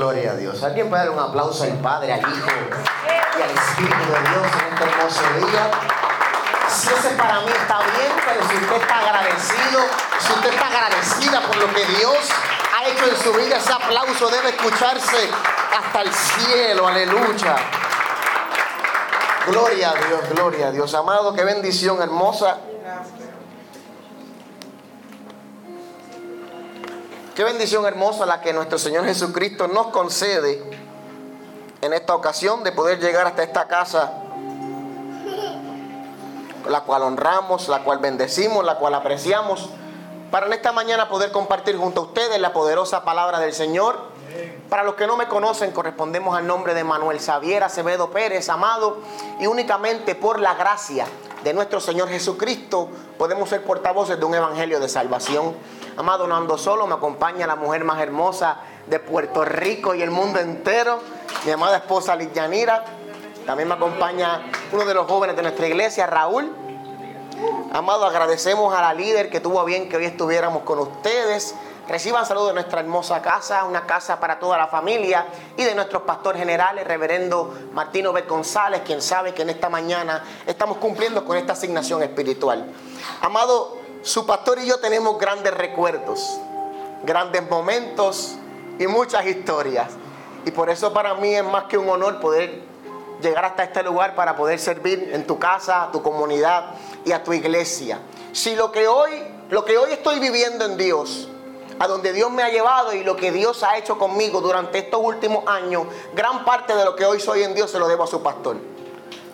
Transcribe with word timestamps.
Gloria 0.00 0.30
a 0.30 0.34
Dios. 0.34 0.62
¿Alguien 0.62 0.88
puede 0.88 1.02
dar 1.02 1.10
un 1.10 1.18
aplauso 1.18 1.62
al 1.62 1.74
Padre, 1.74 2.14
al 2.14 2.20
Hijo 2.20 2.50
y 3.38 3.42
al 3.42 3.50
Espíritu 3.50 3.98
de 3.98 4.30
Dios 4.30 4.46
en 4.56 4.72
este 4.72 4.84
hermoso 4.84 5.20
día? 5.36 5.70
Si 6.70 6.88
ese 6.88 7.10
para 7.16 7.40
mí 7.40 7.52
está 7.52 7.80
bien, 7.80 8.10
pero 8.24 8.48
si 8.48 8.56
usted 8.64 8.76
está 8.80 8.98
agradecido, 8.98 9.80
si 10.18 10.32
usted 10.32 10.54
está 10.54 10.66
agradecida 10.68 11.40
por 11.42 11.56
lo 11.58 11.74
que 11.74 11.84
Dios 11.84 12.16
ha 12.74 12.86
hecho 12.86 13.04
en 13.10 13.16
su 13.18 13.32
vida, 13.34 13.58
ese 13.58 13.72
aplauso 13.74 14.30
debe 14.30 14.48
escucharse 14.48 15.28
hasta 15.78 16.00
el 16.00 16.10
cielo. 16.14 16.88
Aleluya. 16.88 17.56
Gloria 19.48 19.90
a 19.90 19.94
Dios, 19.96 20.20
gloria 20.30 20.68
a 20.68 20.70
Dios. 20.70 20.94
Amado, 20.94 21.34
qué 21.34 21.44
bendición 21.44 22.00
hermosa. 22.00 22.56
Qué 27.40 27.44
bendición 27.44 27.86
hermosa 27.86 28.26
la 28.26 28.42
que 28.42 28.52
nuestro 28.52 28.78
Señor 28.78 29.06
Jesucristo 29.06 29.66
nos 29.66 29.86
concede 29.86 30.62
en 31.80 31.94
esta 31.94 32.14
ocasión 32.14 32.62
de 32.64 32.70
poder 32.70 33.00
llegar 33.00 33.26
hasta 33.26 33.42
esta 33.42 33.66
casa, 33.66 34.12
la 36.68 36.82
cual 36.82 37.02
honramos, 37.04 37.70
la 37.70 37.82
cual 37.82 37.98
bendecimos, 37.98 38.62
la 38.62 38.76
cual 38.76 38.92
apreciamos, 38.92 39.70
para 40.30 40.48
en 40.48 40.52
esta 40.52 40.72
mañana 40.72 41.08
poder 41.08 41.32
compartir 41.32 41.78
junto 41.78 42.02
a 42.02 42.04
ustedes 42.04 42.38
la 42.38 42.52
poderosa 42.52 43.06
palabra 43.06 43.40
del 43.40 43.54
Señor. 43.54 43.98
Para 44.68 44.84
los 44.84 44.94
que 44.96 45.06
no 45.06 45.16
me 45.16 45.26
conocen, 45.26 45.70
correspondemos 45.70 46.36
al 46.36 46.46
nombre 46.46 46.74
de 46.74 46.84
Manuel 46.84 47.20
Xavier 47.20 47.64
Acevedo 47.64 48.10
Pérez, 48.10 48.50
amado, 48.50 48.98
y 49.40 49.46
únicamente 49.46 50.14
por 50.14 50.40
la 50.40 50.56
gracia 50.56 51.06
de 51.42 51.54
nuestro 51.54 51.80
Señor 51.80 52.10
Jesucristo 52.10 52.90
podemos 53.16 53.48
ser 53.48 53.64
portavoces 53.64 54.18
de 54.18 54.26
un 54.26 54.34
evangelio 54.34 54.78
de 54.78 54.90
salvación. 54.90 55.54
Amado, 55.96 56.26
no 56.26 56.36
ando 56.36 56.56
solo, 56.56 56.86
me 56.86 56.94
acompaña 56.94 57.46
la 57.46 57.56
mujer 57.56 57.84
más 57.84 58.00
hermosa 58.00 58.58
de 58.86 58.98
Puerto 59.00 59.44
Rico 59.44 59.94
y 59.94 60.02
el 60.02 60.10
mundo 60.10 60.38
entero, 60.38 61.00
mi 61.44 61.50
amada 61.50 61.78
esposa 61.78 62.16
Yanira. 62.16 62.84
También 63.44 63.68
me 63.68 63.74
acompaña 63.74 64.42
uno 64.72 64.84
de 64.84 64.94
los 64.94 65.06
jóvenes 65.06 65.36
de 65.36 65.42
nuestra 65.42 65.66
iglesia, 65.66 66.06
Raúl. 66.06 66.50
Amado, 67.72 68.04
agradecemos 68.06 68.74
a 68.74 68.80
la 68.80 68.94
líder 68.94 69.30
que 69.30 69.40
tuvo 69.40 69.64
bien 69.64 69.88
que 69.88 69.96
hoy 69.96 70.04
estuviéramos 70.04 70.62
con 70.62 70.78
ustedes. 70.78 71.54
Reciban 71.88 72.24
saludos 72.24 72.48
de 72.48 72.54
nuestra 72.54 72.80
hermosa 72.80 73.20
casa, 73.20 73.64
una 73.64 73.84
casa 73.84 74.20
para 74.20 74.38
toda 74.38 74.56
la 74.56 74.68
familia 74.68 75.26
y 75.56 75.64
de 75.64 75.74
nuestros 75.74 76.02
pastores 76.02 76.38
generales, 76.38 76.86
reverendo 76.86 77.52
Martino 77.72 78.12
B. 78.12 78.22
González, 78.22 78.82
quien 78.84 79.02
sabe 79.02 79.34
que 79.34 79.42
en 79.42 79.50
esta 79.50 79.68
mañana 79.68 80.22
estamos 80.46 80.76
cumpliendo 80.76 81.24
con 81.24 81.36
esta 81.36 81.54
asignación 81.54 82.02
espiritual. 82.04 82.70
Amado, 83.22 83.79
su 84.02 84.26
pastor 84.26 84.58
y 84.58 84.66
yo 84.66 84.78
tenemos 84.78 85.18
grandes 85.18 85.52
recuerdos, 85.54 86.38
grandes 87.04 87.48
momentos 87.48 88.36
y 88.78 88.86
muchas 88.86 89.26
historias. 89.26 89.88
Y 90.46 90.50
por 90.50 90.70
eso 90.70 90.92
para 90.92 91.14
mí 91.14 91.34
es 91.34 91.44
más 91.44 91.64
que 91.64 91.76
un 91.76 91.88
honor 91.88 92.18
poder 92.18 92.62
llegar 93.20 93.44
hasta 93.44 93.64
este 93.64 93.82
lugar 93.82 94.14
para 94.14 94.36
poder 94.36 94.58
servir 94.58 95.10
en 95.12 95.26
tu 95.26 95.38
casa, 95.38 95.84
a 95.84 95.92
tu 95.92 96.02
comunidad 96.02 96.74
y 97.04 97.12
a 97.12 97.22
tu 97.22 97.32
iglesia. 97.34 98.00
Si 98.32 98.56
lo 98.56 98.72
que 98.72 98.88
hoy, 98.88 99.10
lo 99.50 99.64
que 99.64 99.76
hoy 99.76 99.92
estoy 99.92 100.18
viviendo 100.18 100.64
en 100.64 100.78
Dios, 100.78 101.28
a 101.78 101.86
donde 101.86 102.12
Dios 102.12 102.30
me 102.30 102.42
ha 102.42 102.48
llevado 102.48 102.94
y 102.94 103.04
lo 103.04 103.16
que 103.16 103.32
Dios 103.32 103.62
ha 103.62 103.76
hecho 103.76 103.98
conmigo 103.98 104.40
durante 104.40 104.78
estos 104.78 105.00
últimos 105.02 105.46
años, 105.46 105.86
gran 106.14 106.44
parte 106.44 106.74
de 106.74 106.84
lo 106.84 106.96
que 106.96 107.04
hoy 107.04 107.20
soy 107.20 107.42
en 107.42 107.54
Dios 107.54 107.70
se 107.70 107.78
lo 107.78 107.88
debo 107.88 108.04
a 108.04 108.06
su 108.06 108.22
pastor. 108.22 108.56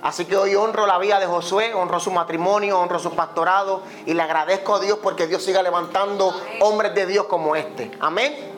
Así 0.03 0.25
que 0.25 0.37
hoy 0.37 0.55
honro 0.55 0.87
la 0.87 0.99
vida 0.99 1.19
de 1.19 1.27
Josué, 1.27 1.75
honro 1.75 1.99
su 2.01 2.11
matrimonio, 2.11 2.79
honro 2.79 2.99
su 2.99 3.15
pastorado 3.15 3.83
y 4.05 4.15
le 4.15 4.23
agradezco 4.23 4.77
a 4.77 4.81
Dios 4.81 4.99
porque 5.03 5.27
Dios 5.27 5.43
siga 5.43 5.63
levantando 5.63 6.33
hombres 6.61 6.95
de 6.95 7.07
Dios 7.07 7.27
como 7.27 7.57
este. 7.57 7.91
Amén. 8.01 8.57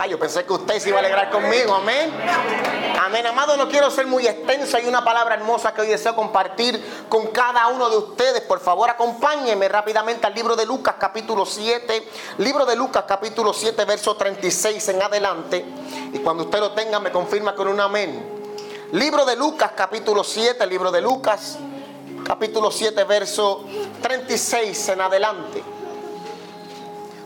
Ay, 0.00 0.10
yo 0.10 0.18
pensé 0.18 0.44
que 0.44 0.52
usted 0.52 0.78
se 0.78 0.90
iba 0.90 0.98
a 0.98 1.00
alegrar 1.00 1.28
conmigo. 1.28 1.74
Amén. 1.74 2.12
Amén. 3.02 3.26
Amado, 3.26 3.56
no 3.56 3.68
quiero 3.68 3.90
ser 3.90 4.06
muy 4.06 4.28
extenso. 4.28 4.76
Hay 4.76 4.86
una 4.86 5.04
palabra 5.04 5.34
hermosa 5.34 5.74
que 5.74 5.80
hoy 5.80 5.88
deseo 5.88 6.14
compartir 6.14 7.06
con 7.08 7.26
cada 7.28 7.66
uno 7.66 7.90
de 7.90 7.96
ustedes. 7.96 8.42
Por 8.42 8.60
favor, 8.60 8.88
acompáñenme 8.88 9.68
rápidamente 9.68 10.24
al 10.24 10.34
libro 10.34 10.54
de 10.54 10.66
Lucas, 10.66 10.94
capítulo 11.00 11.44
7. 11.44 12.08
Libro 12.38 12.64
de 12.64 12.76
Lucas, 12.76 13.04
capítulo 13.08 13.52
7, 13.52 13.84
verso 13.86 14.14
36 14.16 14.88
en 14.90 15.02
adelante. 15.02 15.64
Y 16.12 16.20
cuando 16.20 16.44
usted 16.44 16.60
lo 16.60 16.70
tenga, 16.74 17.00
me 17.00 17.10
confirma 17.10 17.56
con 17.56 17.66
un 17.66 17.80
amén. 17.80 18.37
Libro 18.92 19.26
de 19.26 19.36
Lucas, 19.36 19.72
capítulo 19.76 20.24
7. 20.24 20.66
Libro 20.66 20.90
de 20.90 21.02
Lucas, 21.02 21.58
capítulo 22.24 22.70
7, 22.70 23.04
verso 23.04 23.62
36 24.00 24.88
en 24.88 25.00
adelante. 25.02 25.62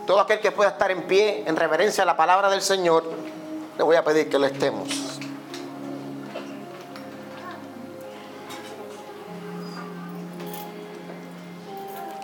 Todo 0.05 0.19
aquel 0.19 0.41
que 0.41 0.51
pueda 0.51 0.71
estar 0.71 0.91
en 0.91 1.03
pie 1.03 1.45
en 1.47 1.55
reverencia 1.55 2.03
a 2.03 2.05
la 2.05 2.17
palabra 2.17 2.49
del 2.49 2.61
Señor, 2.61 3.05
le 3.77 3.83
voy 3.83 3.95
a 3.95 4.03
pedir 4.03 4.29
que 4.29 4.37
lo 4.37 4.45
estemos. 4.45 4.89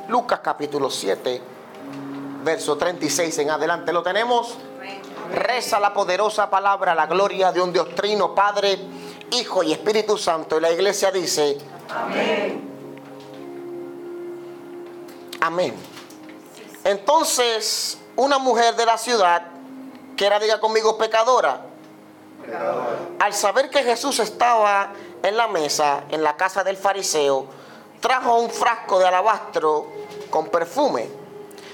Lucas 0.10 0.42
capítulo 0.44 0.90
7, 0.90 1.42
verso 2.44 2.78
36 2.78 3.38
en 3.38 3.52
adelante. 3.52 3.94
¿Lo 3.94 4.04
tenemos? 4.04 4.58
Reza 5.34 5.80
la 5.80 5.94
poderosa 5.94 6.50
palabra, 6.50 6.94
la 6.94 7.06
gloria 7.06 7.54
de 7.54 7.62
un 7.62 7.72
Dios 7.72 7.96
trino, 7.96 8.36
Padre, 8.36 8.99
Hijo 9.31 9.63
y 9.63 9.72
Espíritu 9.72 10.17
Santo. 10.17 10.57
Y 10.57 10.62
la 10.62 10.72
iglesia 10.72 11.12
dice, 11.12 11.57
amén. 11.90 12.69
Amén. 15.41 15.75
Entonces, 16.84 17.97
una 18.16 18.40
mujer 18.40 18.75
de 18.75 18.85
la 18.85 18.97
ciudad, 18.97 19.44
que 20.17 20.25
era, 20.25 20.40
diga 20.40 20.59
conmigo, 20.59 20.97
pecadora, 20.97 21.62
al 23.19 23.34
saber 23.34 23.69
que 23.69 23.84
Jesús 23.84 24.19
estaba 24.19 24.91
en 25.22 25.38
la 25.38 25.47
mesa, 25.47 26.03
en 26.09 26.23
la 26.23 26.35
casa 26.35 26.63
del 26.63 26.78
fariseo, 26.78 27.47
trajo 28.00 28.40
un 28.40 28.50
frasco 28.50 29.00
de 29.00 29.07
alabastro 29.07 29.88
con 30.29 30.47
perfume. 30.47 31.09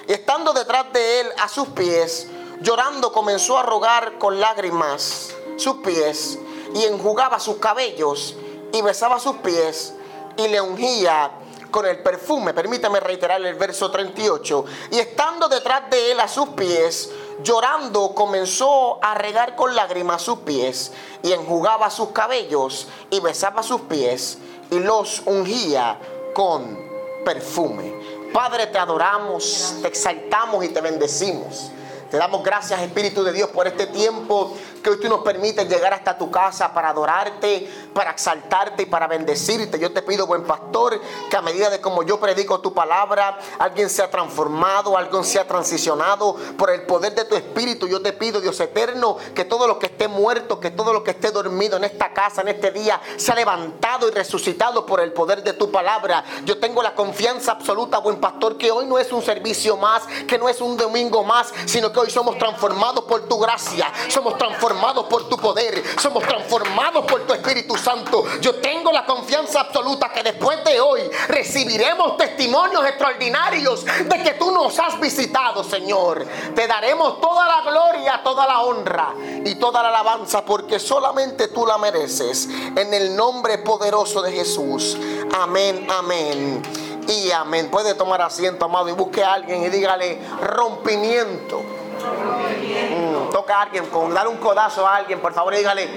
Y 0.08 0.14
estando 0.14 0.54
detrás 0.54 0.92
de 0.94 1.22
él 1.22 1.28
a 1.42 1.48
sus 1.48 1.70
pies, 1.70 2.28
llorando 2.62 3.12
comenzó 3.12 3.58
a 3.58 3.64
rogar 3.64 4.18
con 4.18 4.40
lágrimas 4.40 5.34
sus 5.58 5.78
pies 5.78 6.40
y 6.76 6.84
enjugaba 6.84 7.40
sus 7.40 7.56
cabellos 7.58 8.36
y 8.72 8.82
besaba 8.82 9.20
sus 9.20 9.38
pies 9.38 9.96
y 10.38 10.48
le 10.50 10.60
ungía 10.60 11.32
con 11.72 11.86
el 11.86 12.04
perfume. 12.04 12.54
Permítame 12.54 13.00
reiterar 13.00 13.42
el 13.42 13.56
verso 13.56 13.90
38. 13.90 14.66
Y 14.92 15.00
estando 15.00 15.48
detrás 15.48 15.90
de 15.90 16.12
él 16.12 16.20
a 16.20 16.28
sus 16.28 16.50
pies, 16.50 17.10
llorando, 17.42 18.14
comenzó 18.14 19.00
a 19.02 19.16
regar 19.16 19.56
con 19.56 19.74
lágrimas 19.74 20.22
sus 20.22 20.40
pies 20.40 20.92
y 21.24 21.32
enjugaba 21.32 21.90
sus 21.90 22.10
cabellos 22.10 22.88
y 23.10 23.22
besaba 23.22 23.64
sus 23.64 23.82
pies 23.82 24.38
y 24.70 24.80
los 24.80 25.22
ungía 25.26 25.98
con 26.34 26.78
perfume. 27.24 27.94
Padre, 28.34 28.68
te 28.68 28.78
adoramos, 28.78 29.76
te 29.82 29.88
exaltamos 29.88 30.66
y 30.66 30.70
te 30.70 30.82
bendecimos. 30.82 31.72
Te 32.12 32.18
damos 32.18 32.44
gracias, 32.44 32.82
Espíritu 32.82 33.24
de 33.24 33.34
Dios, 33.34 33.50
por 33.50 33.66
este 33.66 33.88
tiempo 33.88 34.54
que 34.86 34.92
hoy 34.92 35.00
tú 35.00 35.10
nos 35.10 35.22
permites 35.22 35.68
llegar 35.68 35.96
hasta 35.96 36.16
tu 36.16 36.30
casa 36.30 36.72
para 36.72 36.90
adorarte, 36.90 37.68
para 37.92 38.12
exaltarte 38.12 38.84
y 38.84 38.86
para 38.86 39.08
bendecirte. 39.08 39.80
Yo 39.80 39.92
te 39.92 40.04
pido, 40.04 40.28
buen 40.28 40.44
pastor, 40.44 41.02
que 41.28 41.36
a 41.36 41.42
medida 41.42 41.72
de 41.72 41.82
como 41.82 42.04
yo 42.04 42.20
predico 42.20 42.60
tu 42.60 42.72
palabra, 42.72 43.40
alguien 43.58 43.90
sea 43.90 44.12
transformado, 44.12 44.96
alguien 44.96 45.24
sea 45.24 45.48
transicionado 45.48 46.36
por 46.56 46.70
el 46.70 46.84
poder 46.84 47.16
de 47.16 47.26
tu 47.26 47.36
Espíritu. 47.36 47.88
Yo 47.88 48.00
te 48.00 48.14
pido, 48.14 48.40
Dios 48.40 48.60
eterno, 48.60 49.18
que 49.34 49.44
todo 49.44 49.68
lo 49.68 49.80
que 49.80 49.88
esté 49.88 50.08
muerto, 50.08 50.60
que 50.60 50.70
todo 50.70 50.94
lo 50.94 51.04
que 51.04 51.12
esté 51.12 51.32
dormido 51.32 51.78
en 51.78 51.84
esta 51.86 52.14
casa, 52.14 52.42
en 52.42 52.50
este 52.50 52.70
día, 52.70 53.02
sea 53.18 53.34
levantado 53.34 54.08
y 54.08 54.12
resucitado 54.12 54.86
por 54.86 55.00
el 55.00 55.14
poder 55.14 55.42
de 55.42 55.54
tu 55.54 55.72
palabra. 55.72 56.24
Yo 56.44 56.60
tengo 56.60 56.84
la 56.84 56.94
confianza 56.94 57.54
absoluta, 57.54 57.98
buen 57.98 58.20
pastor, 58.20 58.56
que 58.56 58.70
hoy 58.70 58.86
no 58.86 59.00
es 59.00 59.12
un 59.12 59.24
servicio 59.24 59.78
más, 59.78 60.04
que 60.28 60.38
no 60.38 60.48
es 60.48 60.62
un 60.62 60.78
domingo 60.78 61.24
más, 61.24 61.52
sino 61.66 61.92
que 61.92 62.02
hoy 62.02 62.12
somos 62.12 62.38
transformados 62.38 63.06
por 63.06 63.28
tu 63.28 63.40
gracia, 63.40 63.92
somos 64.10 64.38
transformados 64.38 64.75
por 65.10 65.28
tu 65.28 65.38
poder, 65.38 65.84
somos 66.00 66.24
transformados 66.24 67.06
por 67.06 67.22
tu 67.22 67.34
Espíritu 67.34 67.76
Santo. 67.78 68.24
Yo 68.42 68.56
tengo 68.56 68.92
la 68.92 69.06
confianza 69.06 69.62
absoluta 69.62 70.10
que 70.10 70.24
después 70.24 70.64
de 70.64 70.80
hoy 70.80 71.02
recibiremos 71.28 72.18
testimonios 72.18 72.86
extraordinarios 72.86 73.86
de 73.86 74.24
que 74.24 74.34
tú 74.34 74.52
nos 74.52 74.78
has 74.80 75.00
visitado, 75.00 75.64
Señor. 75.64 76.26
Te 76.54 76.68
daremos 76.68 77.20
toda 77.20 77.48
la 77.48 77.62
gloria, 77.70 78.22
toda 78.24 78.46
la 78.48 78.62
honra 78.62 79.14
y 79.44 79.56
toda 79.56 79.82
la 79.82 79.90
alabanza 79.90 80.46
porque 80.46 80.80
solamente 80.80 81.48
tú 81.48 81.66
la 81.66 81.78
mereces. 81.78 82.48
En 82.76 82.94
el 82.94 83.16
nombre 83.16 83.58
poderoso 83.60 84.22
de 84.22 84.32
Jesús. 84.32 84.98
Amén, 85.34 85.88
amén 85.90 86.62
y 87.08 87.32
amén. 87.32 87.70
Puede 87.70 87.94
tomar 87.96 88.22
asiento, 88.22 88.66
amado, 88.66 88.90
y 88.90 88.94
busque 88.94 89.24
a 89.24 89.34
alguien 89.34 89.64
y 89.64 89.70
dígale 89.70 90.20
rompimiento. 90.42 91.85
Mm, 92.06 93.30
toca 93.32 93.58
a 93.58 93.62
alguien, 93.64 93.88
con 93.88 94.14
dar 94.14 94.28
un 94.28 94.38
codazo 94.38 94.88
a 94.88 94.98
alguien, 94.98 95.20
por 95.20 95.34
favor, 95.34 95.56
dígale 95.56 95.90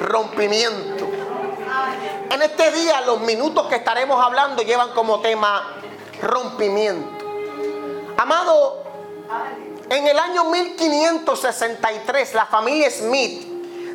rompimiento. 0.00 1.08
En 2.30 2.42
este 2.42 2.70
día, 2.72 3.00
los 3.02 3.20
minutos 3.20 3.66
que 3.68 3.76
estaremos 3.76 4.22
hablando 4.24 4.62
llevan 4.62 4.90
como 4.90 5.20
tema 5.20 5.74
rompimiento. 6.22 7.24
Amado, 8.16 8.82
En 9.90 10.06
el 10.06 10.18
año 10.18 10.44
1563 10.44 12.34
la 12.34 12.46
familia 12.46 12.90
Smith 12.90 13.46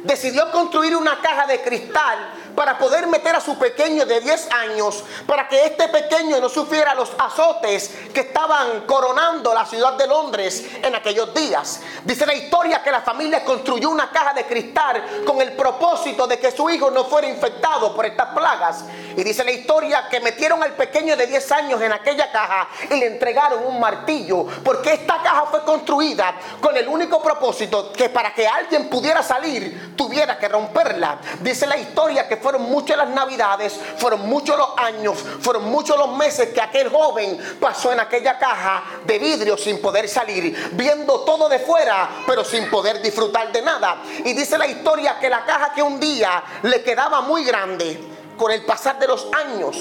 decidió 0.04 0.52
construir 0.52 0.96
una 0.96 1.20
caja 1.20 1.48
de 1.48 1.62
cristal 1.62 2.20
para 2.60 2.78
poder 2.78 3.08
meter 3.08 3.34
a 3.34 3.40
su 3.40 3.58
pequeño 3.58 4.06
de 4.06 4.20
10 4.20 4.52
años, 4.52 5.02
para 5.26 5.48
que 5.48 5.68
este 5.68 5.88
pequeño 5.88 6.42
no 6.42 6.50
sufriera 6.50 6.94
los 6.94 7.10
azotes 7.18 7.90
que 8.14 8.20
estaban 8.20 8.82
coronando 8.82 9.54
la 9.54 9.66
ciudad 9.66 9.94
de 9.94 10.06
Londres 10.06 10.66
en 10.84 10.94
aquellos 10.94 11.34
días. 11.34 11.80
Dice 12.04 12.26
la 12.26 12.34
historia 12.34 12.84
que 12.84 12.92
la 12.92 13.00
familia 13.00 13.46
construyó 13.46 13.90
una 13.90 14.12
caja 14.12 14.34
de 14.34 14.46
cristal 14.46 15.24
con 15.26 15.40
el 15.40 15.54
propósito 15.54 16.28
de 16.28 16.38
que 16.38 16.52
su 16.52 16.70
hijo 16.70 16.92
no 16.92 17.06
fuera 17.06 17.30
infectado 17.30 17.96
por 17.96 18.06
estas 18.06 18.28
plagas. 18.36 18.84
Y 19.16 19.24
dice 19.24 19.46
la 19.46 19.52
historia 19.52 20.10
que 20.10 20.20
metieron 20.20 20.62
al 20.62 20.74
pequeño 20.74 21.16
de 21.16 21.28
10 21.28 21.52
años 21.54 21.82
en 21.82 21.94
aquella 21.94 22.30
caja 22.30 22.68
y 22.90 23.00
le 23.00 23.06
entregaron 23.06 23.66
un 23.66 23.80
martillo, 23.80 24.46
porque 24.66 24.96
esta 24.96 25.22
caja 25.24 25.46
fue 25.46 25.64
construida 25.64 26.36
con 26.60 26.76
el 26.76 26.90
único 26.90 27.24
propósito 27.24 27.94
que 27.94 28.10
para 28.10 28.34
que 28.34 28.46
alguien 28.46 28.90
pudiera 28.90 29.24
salir 29.24 29.96
tuviera 29.96 30.38
que 30.38 30.50
romperla. 30.50 31.20
Dice 31.40 31.66
la 31.66 31.78
historia 31.78 32.28
que 32.28 32.36
fueron 32.50 32.72
muchas 32.72 32.98
las 32.98 33.10
navidades, 33.10 33.80
fueron 33.98 34.28
muchos 34.28 34.58
los 34.58 34.70
años, 34.76 35.20
fueron 35.40 35.66
muchos 35.66 35.96
los 35.96 36.18
meses 36.18 36.50
que 36.50 36.60
aquel 36.60 36.90
joven 36.90 37.38
pasó 37.60 37.94
en 37.94 38.00
aquella 38.00 38.40
caja 38.40 38.84
de 39.06 39.20
vidrio 39.20 39.56
sin 39.56 39.80
poder 39.80 40.10
salir, 40.10 40.72
viendo 40.72 41.20
todo 41.20 41.48
de 41.48 41.60
fuera, 41.60 42.10
pero 42.26 42.44
sin 42.44 42.68
poder 42.72 43.04
disfrutar 43.04 43.52
de 43.52 43.62
nada. 43.62 44.02
Y 44.26 44.34
dice 44.34 44.58
la 44.58 44.66
historia 44.66 45.20
que 45.20 45.30
la 45.30 45.46
caja 45.46 45.74
que 45.76 45.84
un 45.84 46.00
día 46.00 46.44
le 46.64 46.82
quedaba 46.82 47.22
muy 47.22 47.44
grande, 47.44 48.00
con 48.36 48.52
el 48.52 48.66
pasar 48.66 48.98
de 48.98 49.08
los 49.08 49.28
años, 49.32 49.78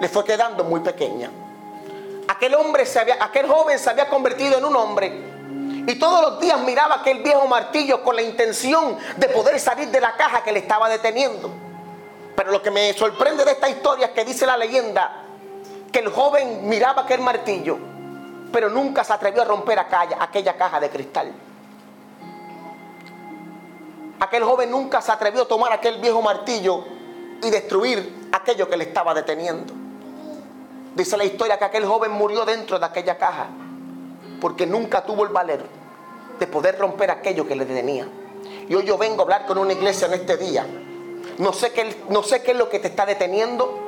le 0.00 0.08
fue 0.08 0.24
quedando 0.24 0.64
muy 0.64 0.80
pequeña. 0.80 1.30
Aquel 2.26 2.56
hombre 2.56 2.84
se 2.84 2.98
había, 2.98 3.22
aquel 3.22 3.46
joven 3.46 3.78
se 3.78 3.90
había 3.90 4.08
convertido 4.08 4.58
en 4.58 4.64
un 4.64 4.74
hombre 4.74 5.32
y 5.86 5.94
todos 6.00 6.20
los 6.20 6.40
días 6.40 6.58
miraba 6.62 6.96
aquel 6.96 7.22
viejo 7.22 7.46
martillo 7.46 8.02
con 8.02 8.16
la 8.16 8.22
intención 8.22 8.98
de 9.18 9.28
poder 9.28 9.60
salir 9.60 9.86
de 9.88 10.00
la 10.00 10.16
caja 10.16 10.42
que 10.42 10.50
le 10.50 10.58
estaba 10.58 10.88
deteniendo. 10.88 11.61
Pero 12.34 12.50
lo 12.50 12.62
que 12.62 12.70
me 12.70 12.92
sorprende 12.94 13.44
de 13.44 13.52
esta 13.52 13.68
historia 13.68 14.06
es 14.06 14.12
que 14.12 14.24
dice 14.24 14.46
la 14.46 14.56
leyenda 14.56 15.24
que 15.90 15.98
el 15.98 16.08
joven 16.08 16.68
miraba 16.68 17.02
aquel 17.02 17.20
martillo, 17.20 17.78
pero 18.50 18.70
nunca 18.70 19.04
se 19.04 19.12
atrevió 19.12 19.42
a 19.42 19.44
romper 19.44 19.78
aquella, 19.78 20.56
caja 20.56 20.80
de 20.80 20.88
cristal. 20.88 21.32
Aquel 24.20 24.44
joven 24.44 24.70
nunca 24.70 25.02
se 25.02 25.12
atrevió 25.12 25.42
a 25.42 25.48
tomar 25.48 25.72
aquel 25.72 26.00
viejo 26.00 26.22
martillo 26.22 26.84
y 27.42 27.50
destruir 27.50 28.30
aquello 28.32 28.68
que 28.68 28.76
le 28.76 28.84
estaba 28.84 29.12
deteniendo. 29.12 29.74
Dice 30.94 31.16
la 31.16 31.24
historia 31.24 31.58
que 31.58 31.64
aquel 31.64 31.84
joven 31.84 32.12
murió 32.12 32.44
dentro 32.44 32.78
de 32.78 32.86
aquella 32.86 33.18
caja 33.18 33.48
porque 34.40 34.66
nunca 34.66 35.04
tuvo 35.04 35.24
el 35.24 35.30
valor 35.30 35.60
de 36.38 36.46
poder 36.46 36.78
romper 36.78 37.10
aquello 37.10 37.46
que 37.46 37.56
le 37.56 37.64
detenía. 37.64 38.06
Y 38.68 38.74
hoy 38.74 38.84
yo 38.84 38.96
vengo 38.96 39.20
a 39.20 39.22
hablar 39.24 39.46
con 39.46 39.58
una 39.58 39.72
iglesia 39.72 40.06
en 40.06 40.14
este 40.14 40.36
día 40.36 40.66
no 41.42 41.52
sé, 41.52 41.72
qué, 41.72 41.96
no 42.08 42.22
sé 42.22 42.42
qué 42.42 42.52
es 42.52 42.56
lo 42.56 42.68
que 42.68 42.78
te 42.78 42.88
está 42.88 43.04
deteniendo. 43.04 43.81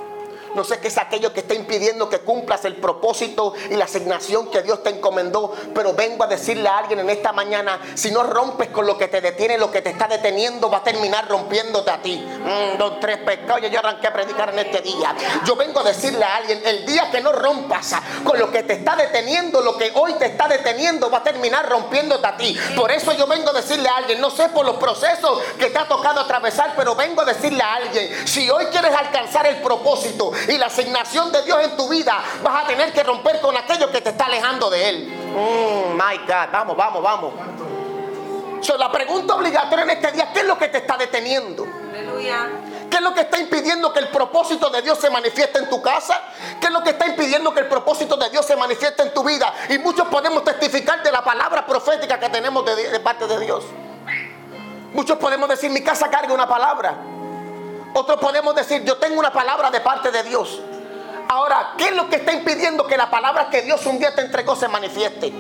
No 0.54 0.64
sé 0.64 0.78
qué 0.80 0.88
es 0.88 0.98
aquello 0.98 1.32
que 1.32 1.40
está 1.40 1.54
impidiendo 1.54 2.08
que 2.08 2.20
cumplas 2.20 2.64
el 2.64 2.76
propósito 2.76 3.54
y 3.70 3.74
la 3.74 3.84
asignación 3.84 4.50
que 4.50 4.62
Dios 4.62 4.82
te 4.82 4.90
encomendó. 4.90 5.52
Pero 5.74 5.94
vengo 5.94 6.24
a 6.24 6.26
decirle 6.26 6.68
a 6.68 6.78
alguien 6.78 7.00
en 7.00 7.10
esta 7.10 7.32
mañana, 7.32 7.80
si 7.94 8.10
no 8.10 8.22
rompes 8.22 8.68
con 8.70 8.86
lo 8.86 8.96
que 8.96 9.08
te 9.08 9.20
detiene, 9.20 9.58
lo 9.58 9.70
que 9.70 9.82
te 9.82 9.90
está 9.90 10.08
deteniendo 10.08 10.70
va 10.70 10.78
a 10.78 10.82
terminar 10.82 11.28
rompiéndote 11.28 11.90
a 11.90 12.02
ti. 12.02 12.16
Mm, 12.16 12.78
dos, 12.78 13.00
tres 13.00 13.18
pescados. 13.18 13.70
Yo 13.70 13.78
arranqué 13.78 14.06
a 14.06 14.12
predicar 14.12 14.50
en 14.50 14.58
este 14.60 14.80
día. 14.80 15.14
Yo 15.44 15.56
vengo 15.56 15.80
a 15.80 15.84
decirle 15.84 16.24
a 16.24 16.36
alguien, 16.36 16.60
el 16.64 16.86
día 16.86 17.10
que 17.10 17.20
no 17.20 17.32
rompas 17.32 17.94
con 18.22 18.38
lo 18.38 18.50
que 18.50 18.62
te 18.62 18.74
está 18.74 18.96
deteniendo, 18.96 19.60
lo 19.60 19.76
que 19.76 19.90
hoy 19.94 20.14
te 20.14 20.26
está 20.26 20.48
deteniendo 20.48 21.10
va 21.10 21.18
a 21.18 21.22
terminar 21.22 21.68
rompiéndote 21.68 22.26
a 22.26 22.36
ti. 22.36 22.56
Por 22.76 22.90
eso 22.90 23.12
yo 23.12 23.26
vengo 23.26 23.50
a 23.50 23.52
decirle 23.52 23.88
a 23.88 23.96
alguien, 23.96 24.20
no 24.20 24.30
sé 24.30 24.48
por 24.48 24.64
los 24.64 24.76
procesos 24.76 25.40
que 25.58 25.70
te 25.70 25.78
ha 25.78 25.88
tocado 25.88 26.20
atravesar, 26.20 26.74
pero 26.76 26.94
vengo 26.94 27.22
a 27.22 27.24
decirle 27.24 27.62
a 27.62 27.74
alguien, 27.74 28.26
si 28.26 28.48
hoy 28.50 28.66
quieres 28.66 28.94
alcanzar 28.94 29.46
el 29.46 29.56
propósito, 29.56 30.32
y 30.48 30.58
la 30.58 30.66
asignación 30.66 31.32
de 31.32 31.42
Dios 31.42 31.58
en 31.62 31.76
tu 31.76 31.88
vida, 31.88 32.22
vas 32.42 32.64
a 32.64 32.66
tener 32.66 32.92
que 32.92 33.02
romper 33.02 33.40
con 33.40 33.56
aquello 33.56 33.90
que 33.90 34.00
te 34.00 34.10
está 34.10 34.26
alejando 34.26 34.70
de 34.70 34.88
Él. 34.88 35.08
Mm, 35.08 35.94
my 35.94 36.18
God, 36.26 36.52
vamos, 36.52 36.76
vamos, 36.76 37.02
vamos. 37.02 37.32
la 38.78 38.90
pregunta 38.90 39.34
obligatoria 39.34 39.84
en 39.84 39.90
este 39.90 40.12
día, 40.12 40.30
¿qué 40.32 40.40
es 40.40 40.46
lo 40.46 40.58
que 40.58 40.68
te 40.68 40.78
está 40.78 40.96
deteniendo? 40.96 41.66
Aleluya. 41.90 42.48
¿Qué 42.90 42.98
es 42.98 43.02
lo 43.02 43.12
que 43.12 43.22
está 43.22 43.38
impidiendo 43.38 43.92
que 43.92 43.98
el 43.98 44.08
propósito 44.08 44.70
de 44.70 44.82
Dios 44.82 44.98
se 44.98 45.10
manifieste 45.10 45.58
en 45.58 45.68
tu 45.68 45.82
casa? 45.82 46.20
¿Qué 46.60 46.66
es 46.66 46.72
lo 46.72 46.82
que 46.82 46.90
está 46.90 47.06
impidiendo 47.06 47.52
que 47.52 47.60
el 47.60 47.66
propósito 47.66 48.16
de 48.16 48.30
Dios 48.30 48.46
se 48.46 48.54
manifieste 48.54 49.02
en 49.02 49.12
tu 49.12 49.24
vida? 49.24 49.52
Y 49.68 49.78
muchos 49.78 50.06
podemos 50.08 50.44
testificar 50.44 51.02
de 51.02 51.10
la 51.10 51.24
palabra 51.24 51.66
profética 51.66 52.20
que 52.20 52.28
tenemos 52.28 52.64
de, 52.64 52.90
de 52.90 53.00
parte 53.00 53.26
de 53.26 53.40
Dios. 53.40 53.64
Muchos 54.92 55.18
podemos 55.18 55.48
decir, 55.48 55.70
mi 55.70 55.82
casa 55.82 56.08
carga 56.08 56.32
una 56.32 56.46
palabra. 56.46 57.13
Otros 57.94 58.18
podemos 58.18 58.54
decir, 58.56 58.82
yo 58.84 58.96
tengo 58.96 59.20
una 59.20 59.32
palabra 59.32 59.70
de 59.70 59.80
parte 59.80 60.10
de 60.10 60.24
Dios. 60.24 60.60
Ahora, 61.28 61.74
¿qué 61.78 61.88
es 61.88 61.94
lo 61.94 62.08
que 62.08 62.16
está 62.16 62.32
impidiendo 62.32 62.86
que 62.86 62.96
la 62.96 63.08
palabra 63.08 63.48
que 63.48 63.62
Dios 63.62 63.86
un 63.86 63.98
día 63.98 64.12
te 64.14 64.20
entregó 64.20 64.56
se 64.56 64.66
manifieste? 64.66 65.32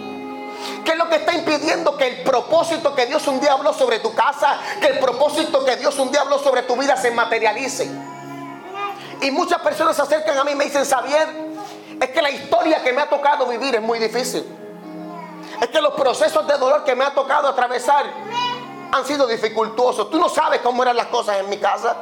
¿Qué 0.84 0.92
es 0.92 0.96
lo 0.96 1.08
que 1.08 1.16
está 1.16 1.34
impidiendo 1.34 1.96
que 1.96 2.06
el 2.06 2.22
propósito 2.22 2.94
que 2.94 3.06
Dios 3.06 3.26
un 3.26 3.40
día 3.40 3.52
habló 3.52 3.72
sobre 3.72 3.98
tu 3.98 4.14
casa, 4.14 4.56
que 4.80 4.86
el 4.86 4.98
propósito 5.00 5.64
que 5.64 5.76
Dios 5.76 5.98
un 5.98 6.12
día 6.12 6.20
habló 6.20 6.38
sobre 6.38 6.62
tu 6.62 6.76
vida 6.76 6.96
se 6.96 7.10
materialice? 7.10 7.90
Y 9.20 9.30
muchas 9.32 9.60
personas 9.60 9.96
se 9.96 10.02
acercan 10.02 10.38
a 10.38 10.44
mí 10.44 10.52
y 10.52 10.54
me 10.54 10.64
dicen, 10.64 10.84
Xavier, 10.84 11.28
es 12.00 12.10
que 12.10 12.22
la 12.22 12.30
historia 12.30 12.82
que 12.84 12.92
me 12.92 13.02
ha 13.02 13.08
tocado 13.08 13.46
vivir 13.46 13.74
es 13.74 13.82
muy 13.82 13.98
difícil. 13.98 14.44
Es 15.60 15.68
que 15.68 15.80
los 15.80 15.94
procesos 15.94 16.46
de 16.46 16.56
dolor 16.56 16.84
que 16.84 16.94
me 16.94 17.04
ha 17.04 17.12
tocado 17.14 17.48
atravesar 17.48 18.04
han 18.92 19.04
sido 19.04 19.26
dificultuosos. 19.26 20.08
Tú 20.08 20.18
no 20.18 20.28
sabes 20.28 20.60
cómo 20.60 20.82
eran 20.84 20.96
las 20.96 21.06
cosas 21.06 21.38
en 21.38 21.48
mi 21.48 21.58
casa. 21.58 21.96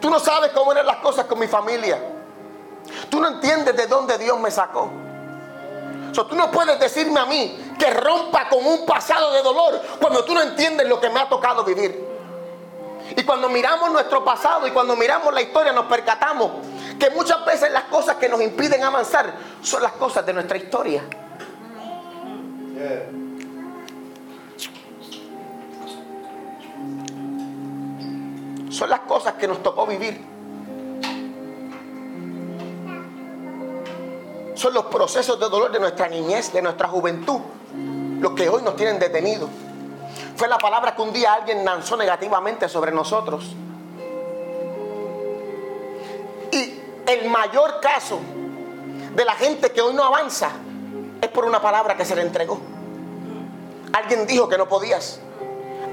Tú 0.00 0.10
no 0.10 0.18
sabes 0.18 0.52
cómo 0.52 0.72
eran 0.72 0.86
las 0.86 0.96
cosas 0.96 1.26
con 1.26 1.38
mi 1.38 1.46
familia. 1.46 1.98
Tú 3.10 3.20
no 3.20 3.28
entiendes 3.28 3.76
de 3.76 3.86
dónde 3.86 4.18
Dios 4.18 4.38
me 4.38 4.50
sacó. 4.50 4.90
tú 6.12 6.34
no 6.34 6.50
puedes 6.50 6.78
decirme 6.80 7.20
a 7.20 7.26
mí 7.26 7.74
que 7.78 7.90
rompa 7.90 8.48
con 8.48 8.64
un 8.64 8.84
pasado 8.84 9.32
de 9.32 9.42
dolor 9.42 9.80
cuando 10.00 10.24
tú 10.24 10.34
no 10.34 10.42
entiendes 10.42 10.88
lo 10.88 11.00
que 11.00 11.10
me 11.10 11.20
ha 11.20 11.28
tocado 11.28 11.64
vivir. 11.64 12.06
Y 13.16 13.22
cuando 13.24 13.48
miramos 13.48 13.90
nuestro 13.90 14.24
pasado 14.24 14.66
y 14.66 14.70
cuando 14.70 14.96
miramos 14.96 15.32
la 15.32 15.40
historia 15.40 15.72
nos 15.72 15.86
percatamos 15.86 16.50
que 16.98 17.10
muchas 17.10 17.44
veces 17.44 17.70
las 17.72 17.84
cosas 17.84 18.16
que 18.16 18.28
nos 18.28 18.40
impiden 18.40 18.82
avanzar 18.82 19.32
son 19.62 19.82
las 19.82 19.92
cosas 19.92 20.26
de 20.26 20.32
nuestra 20.32 20.58
historia. 20.58 21.02
Son 28.70 28.90
las 28.90 29.00
cosas 29.00 29.34
que 29.34 29.48
nos 29.48 29.62
tocó 29.62 29.86
vivir. 29.86 30.20
Son 34.54 34.74
los 34.74 34.86
procesos 34.86 35.38
de 35.38 35.48
dolor 35.48 35.70
de 35.70 35.78
nuestra 35.78 36.08
niñez, 36.08 36.52
de 36.52 36.60
nuestra 36.60 36.88
juventud, 36.88 37.40
los 38.20 38.32
que 38.32 38.48
hoy 38.48 38.62
nos 38.62 38.76
tienen 38.76 38.98
detenidos. 38.98 39.48
Fue 40.36 40.48
la 40.48 40.58
palabra 40.58 40.94
que 40.94 41.02
un 41.02 41.12
día 41.12 41.34
alguien 41.34 41.64
lanzó 41.64 41.96
negativamente 41.96 42.68
sobre 42.68 42.92
nosotros. 42.92 43.54
Y 46.50 46.80
el 47.06 47.30
mayor 47.30 47.80
caso 47.80 48.18
de 49.14 49.24
la 49.24 49.32
gente 49.32 49.70
que 49.70 49.80
hoy 49.80 49.94
no 49.94 50.04
avanza 50.04 50.50
es 51.20 51.28
por 51.28 51.44
una 51.44 51.60
palabra 51.60 51.96
que 51.96 52.04
se 52.04 52.14
le 52.14 52.22
entregó. 52.22 52.58
Alguien 53.92 54.26
dijo 54.26 54.48
que 54.48 54.58
no 54.58 54.68
podías. 54.68 55.20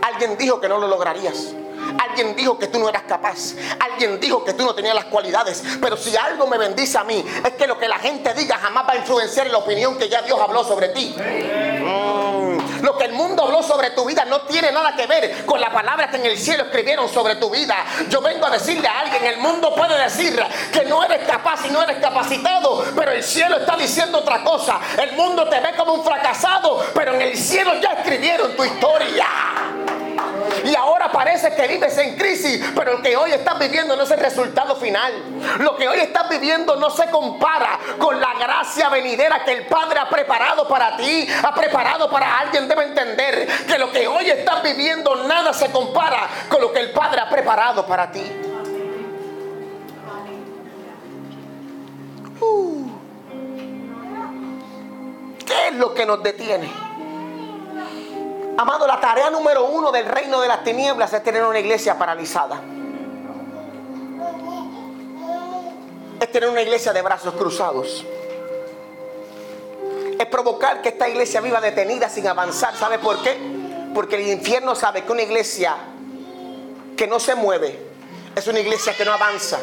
Alguien 0.01 0.37
dijo 0.37 0.59
que 0.59 0.69
no 0.69 0.77
lo 0.79 0.87
lograrías. 0.87 1.53
Alguien 1.97 2.35
dijo 2.35 2.57
que 2.57 2.67
tú 2.67 2.79
no 2.79 2.89
eras 2.89 3.03
capaz. 3.03 3.55
Alguien 3.79 4.19
dijo 4.19 4.43
que 4.43 4.53
tú 4.53 4.63
no 4.65 4.73
tenías 4.73 4.95
las 4.95 5.05
cualidades. 5.05 5.63
Pero 5.81 5.97
si 5.97 6.15
algo 6.15 6.47
me 6.47 6.57
bendice 6.57 6.97
a 6.97 7.03
mí, 7.03 7.23
es 7.45 7.53
que 7.53 7.67
lo 7.67 7.77
que 7.77 7.87
la 7.87 7.99
gente 7.99 8.33
diga 8.33 8.57
jamás 8.57 8.87
va 8.87 8.93
a 8.93 8.97
influenciar 8.97 9.45
en 9.47 9.51
la 9.51 9.59
opinión 9.59 9.97
que 9.97 10.09
ya 10.09 10.21
Dios 10.21 10.39
habló 10.39 10.63
sobre 10.63 10.89
ti. 10.89 11.15
Mm. 11.17 12.83
Lo 12.83 12.97
que 12.97 13.05
el 13.05 13.13
mundo 13.13 13.43
habló 13.43 13.63
sobre 13.63 13.91
tu 13.91 14.05
vida 14.05 14.25
no 14.25 14.41
tiene 14.41 14.71
nada 14.71 14.95
que 14.95 15.07
ver 15.07 15.45
con 15.45 15.59
la 15.59 15.71
palabra 15.71 16.09
que 16.09 16.17
en 16.17 16.25
el 16.25 16.37
cielo 16.37 16.65
escribieron 16.65 17.09
sobre 17.09 17.35
tu 17.35 17.49
vida. 17.49 17.75
Yo 18.09 18.21
vengo 18.21 18.45
a 18.45 18.51
decirle 18.51 18.87
a 18.87 18.99
alguien, 18.99 19.25
el 19.25 19.37
mundo 19.37 19.73
puede 19.75 19.97
decir 19.97 20.39
que 20.71 20.85
no 20.85 21.03
eres 21.03 21.27
capaz 21.27 21.65
y 21.65 21.71
no 21.71 21.81
eres 21.81 21.97
capacitado, 21.97 22.85
pero 22.95 23.11
el 23.11 23.23
cielo 23.23 23.57
está 23.57 23.75
diciendo 23.75 24.19
otra 24.19 24.43
cosa. 24.43 24.79
El 25.01 25.13
mundo 25.13 25.47
te 25.49 25.59
ve 25.59 25.75
como 25.75 25.93
un 25.93 26.03
fracasado, 26.03 26.85
pero 26.93 27.15
en 27.15 27.21
el 27.21 27.37
cielo 27.37 27.73
ya 27.81 27.93
escribieron 27.93 28.55
tu 28.55 28.63
historia. 28.63 29.25
Y 30.65 30.75
ahora 30.75 31.11
parece 31.11 31.53
que 31.53 31.67
vives 31.67 31.95
en 31.99 32.17
crisis, 32.17 32.59
pero 32.75 32.93
lo 32.93 33.01
que 33.01 33.15
hoy 33.15 33.31
estás 33.31 33.59
viviendo 33.59 33.95
no 33.95 34.01
es 34.01 34.09
el 34.09 34.19
resultado 34.19 34.75
final. 34.75 35.13
Lo 35.59 35.75
que 35.75 35.87
hoy 35.87 35.99
estás 35.99 36.27
viviendo 36.27 36.75
no 36.77 36.89
se 36.89 37.07
compara 37.11 37.79
con 37.99 38.19
la 38.19 38.33
gracia 38.33 38.89
venidera 38.89 39.43
que 39.45 39.51
el 39.51 39.67
Padre 39.67 39.99
ha 39.99 40.09
preparado 40.09 40.67
para 40.67 40.97
ti, 40.97 41.27
ha 41.43 41.53
preparado 41.53 42.09
para 42.09 42.39
alguien. 42.39 42.67
Debe 42.67 42.85
entender 42.85 43.47
que 43.67 43.77
lo 43.77 43.91
que 43.91 44.07
hoy 44.07 44.27
estás 44.27 44.63
viviendo 44.63 45.15
nada 45.27 45.53
se 45.53 45.69
compara 45.71 46.27
con 46.49 46.59
lo 46.61 46.73
que 46.73 46.79
el 46.79 46.91
Padre 46.91 47.21
ha 47.21 47.29
preparado 47.29 47.85
para 47.85 48.11
ti. 48.11 48.23
Uh. 52.41 52.89
¿Qué 55.45 55.67
es 55.67 55.75
lo 55.75 55.93
que 55.93 56.07
nos 56.07 56.23
detiene? 56.23 56.94
Amado, 58.57 58.87
la 58.87 58.99
tarea 59.01 59.29
número 59.29 59.65
uno 59.65 59.91
del 59.91 60.05
reino 60.05 60.39
de 60.39 60.47
las 60.47 60.63
tinieblas 60.63 61.11
es 61.11 61.21
tener 61.23 61.43
una 61.43 61.59
iglesia 61.59 61.97
paralizada. 61.97 62.61
Es 66.19 66.31
tener 66.31 66.49
una 66.49 66.61
iglesia 66.61 66.93
de 66.93 67.01
brazos 67.01 67.33
cruzados. 67.33 68.05
Es 70.17 70.25
provocar 70.27 70.81
que 70.81 70.89
esta 70.89 71.09
iglesia 71.09 71.41
viva 71.41 71.59
detenida 71.59 72.07
sin 72.07 72.27
avanzar. 72.27 72.73
¿Sabe 72.75 72.97
por 72.99 73.21
qué? 73.21 73.37
Porque 73.93 74.15
el 74.15 74.27
infierno 74.29 74.73
sabe 74.73 75.03
que 75.03 75.11
una 75.11 75.23
iglesia 75.23 75.75
que 76.95 77.07
no 77.07 77.19
se 77.19 77.35
mueve 77.35 77.77
es 78.35 78.47
una 78.47 78.61
iglesia 78.61 78.95
que 78.95 79.03
no 79.03 79.11
avanza. 79.11 79.59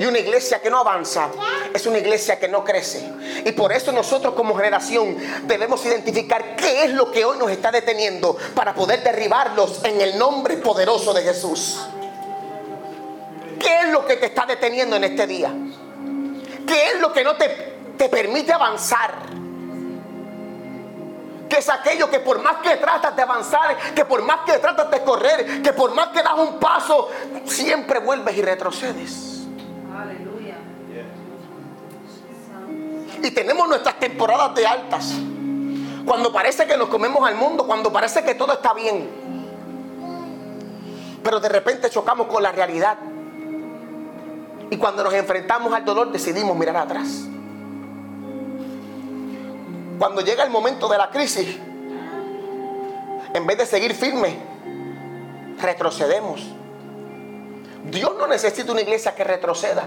Y 0.00 0.06
una 0.06 0.18
iglesia 0.18 0.62
que 0.62 0.70
no 0.70 0.78
avanza 0.78 1.28
es 1.74 1.84
una 1.84 1.98
iglesia 1.98 2.38
que 2.38 2.48
no 2.48 2.64
crece. 2.64 3.06
Y 3.44 3.52
por 3.52 3.70
eso 3.70 3.92
nosotros 3.92 4.32
como 4.32 4.56
generación 4.56 5.14
debemos 5.42 5.84
identificar 5.84 6.56
qué 6.56 6.84
es 6.84 6.92
lo 6.92 7.10
que 7.12 7.22
hoy 7.22 7.36
nos 7.36 7.50
está 7.50 7.70
deteniendo 7.70 8.34
para 8.54 8.72
poder 8.72 9.02
derribarlos 9.02 9.84
en 9.84 10.00
el 10.00 10.18
nombre 10.18 10.56
poderoso 10.56 11.12
de 11.12 11.20
Jesús. 11.20 11.78
¿Qué 13.58 13.80
es 13.80 13.88
lo 13.90 14.06
que 14.06 14.16
te 14.16 14.24
está 14.24 14.46
deteniendo 14.46 14.96
en 14.96 15.04
este 15.04 15.26
día? 15.26 15.52
¿Qué 16.66 16.92
es 16.92 16.98
lo 16.98 17.12
que 17.12 17.22
no 17.22 17.36
te, 17.36 17.48
te 17.98 18.08
permite 18.08 18.54
avanzar? 18.54 19.28
que 21.46 21.58
es 21.58 21.68
aquello 21.68 22.08
que 22.08 22.20
por 22.20 22.40
más 22.40 22.58
que 22.62 22.76
tratas 22.76 23.14
de 23.16 23.22
avanzar, 23.22 23.76
que 23.92 24.04
por 24.04 24.22
más 24.22 24.46
que 24.46 24.58
tratas 24.58 24.88
de 24.88 25.02
correr, 25.02 25.60
que 25.60 25.72
por 25.72 25.92
más 25.92 26.08
que 26.10 26.22
das 26.22 26.38
un 26.38 26.60
paso, 26.60 27.10
siempre 27.44 27.98
vuelves 27.98 28.36
y 28.36 28.42
retrocedes. 28.42 29.39
Y 33.22 33.30
tenemos 33.30 33.68
nuestras 33.68 33.98
temporadas 33.98 34.54
de 34.54 34.66
altas. 34.66 35.14
Cuando 36.04 36.32
parece 36.32 36.66
que 36.66 36.76
nos 36.76 36.88
comemos 36.88 37.26
al 37.26 37.34
mundo, 37.34 37.66
cuando 37.66 37.92
parece 37.92 38.24
que 38.24 38.34
todo 38.34 38.52
está 38.52 38.72
bien. 38.72 39.08
Pero 41.22 41.38
de 41.38 41.48
repente 41.48 41.90
chocamos 41.90 42.26
con 42.26 42.42
la 42.42 42.52
realidad. 42.52 42.96
Y 44.70 44.76
cuando 44.76 45.04
nos 45.04 45.12
enfrentamos 45.12 45.72
al 45.72 45.84
dolor 45.84 46.10
decidimos 46.10 46.56
mirar 46.56 46.76
atrás. 46.76 47.26
Cuando 49.98 50.22
llega 50.22 50.44
el 50.44 50.50
momento 50.50 50.88
de 50.88 50.96
la 50.96 51.10
crisis, 51.10 51.58
en 53.34 53.46
vez 53.46 53.58
de 53.58 53.66
seguir 53.66 53.94
firme, 53.94 54.38
retrocedemos. 55.60 56.40
Dios 57.90 58.12
no 58.18 58.26
necesita 58.26 58.72
una 58.72 58.80
iglesia 58.80 59.14
que 59.14 59.24
retroceda. 59.24 59.84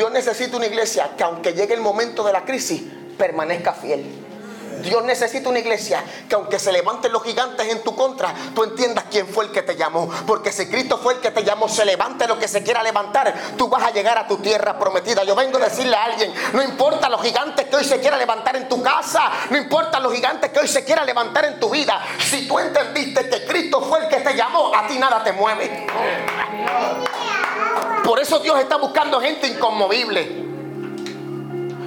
Dios 0.00 0.10
necesita 0.12 0.56
una 0.56 0.64
iglesia 0.64 1.10
que 1.14 1.24
aunque 1.24 1.52
llegue 1.52 1.74
el 1.74 1.82
momento 1.82 2.24
de 2.24 2.32
la 2.32 2.46
crisis, 2.46 2.80
permanezca 3.18 3.74
fiel. 3.74 4.02
Dios 4.80 5.04
necesita 5.04 5.50
una 5.50 5.58
iglesia 5.58 6.02
que 6.26 6.36
aunque 6.36 6.58
se 6.58 6.72
levanten 6.72 7.12
los 7.12 7.22
gigantes 7.22 7.68
en 7.68 7.82
tu 7.82 7.94
contra, 7.94 8.32
tú 8.54 8.64
entiendas 8.64 9.04
quién 9.10 9.28
fue 9.28 9.44
el 9.44 9.52
que 9.52 9.60
te 9.60 9.76
llamó. 9.76 10.08
Porque 10.26 10.52
si 10.52 10.70
Cristo 10.70 10.96
fue 10.96 11.12
el 11.12 11.20
que 11.20 11.30
te 11.32 11.44
llamó, 11.44 11.68
se 11.68 11.84
levante 11.84 12.26
lo 12.26 12.38
que 12.38 12.48
se 12.48 12.62
quiera 12.62 12.82
levantar, 12.82 13.34
tú 13.58 13.68
vas 13.68 13.82
a 13.82 13.90
llegar 13.90 14.16
a 14.16 14.26
tu 14.26 14.38
tierra 14.38 14.78
prometida. 14.78 15.22
Yo 15.24 15.36
vengo 15.36 15.58
a 15.58 15.68
decirle 15.68 15.94
a 15.94 16.04
alguien, 16.04 16.32
no 16.54 16.62
importa 16.62 17.10
los 17.10 17.20
gigantes 17.20 17.66
que 17.66 17.76
hoy 17.76 17.84
se 17.84 18.00
quiera 18.00 18.16
levantar 18.16 18.56
en 18.56 18.70
tu 18.70 18.82
casa, 18.82 19.30
no 19.50 19.58
importa 19.58 20.00
los 20.00 20.14
gigantes 20.14 20.50
que 20.50 20.60
hoy 20.60 20.68
se 20.68 20.82
quiera 20.82 21.04
levantar 21.04 21.44
en 21.44 21.60
tu 21.60 21.68
vida, 21.68 22.02
si 22.18 22.48
tú 22.48 22.58
entendiste 22.58 23.28
que 23.28 23.44
Cristo 23.44 23.82
fue 23.82 23.98
el 23.98 24.08
que 24.08 24.20
te 24.20 24.34
llamó, 24.34 24.74
a 24.74 24.86
ti 24.86 24.98
nada 24.98 25.22
te 25.22 25.34
mueve. 25.34 25.86
Por 28.10 28.18
eso 28.18 28.40
Dios 28.40 28.58
está 28.58 28.74
buscando 28.74 29.20
gente 29.20 29.46
inconmovible. 29.46 30.24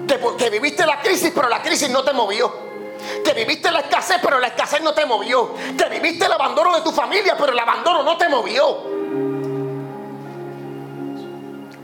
Que, 0.08 0.18
que 0.38 0.50
viviste 0.50 0.86
la 0.86 1.02
crisis, 1.02 1.34
pero 1.36 1.50
la 1.50 1.62
crisis 1.62 1.90
no 1.90 2.02
te 2.02 2.14
movió. 2.14 2.50
Que 3.26 3.34
viviste 3.34 3.70
la 3.70 3.82
escasez, 3.82 4.20
pero 4.24 4.40
la 4.40 4.48
escasez 4.48 4.82
no 4.82 4.94
te 4.94 5.06
movió. 5.06 5.54
Que 5.78 5.90
viviste 5.90 6.26
el 6.26 6.32
abandono 6.32 6.74
de 6.78 6.82
tu 6.82 6.94
familia, 6.94 7.36
pero 7.38 7.52
el 7.52 7.60
abandono 7.60 8.04
no 8.04 8.16
te 8.16 8.30
movió. 8.30 8.84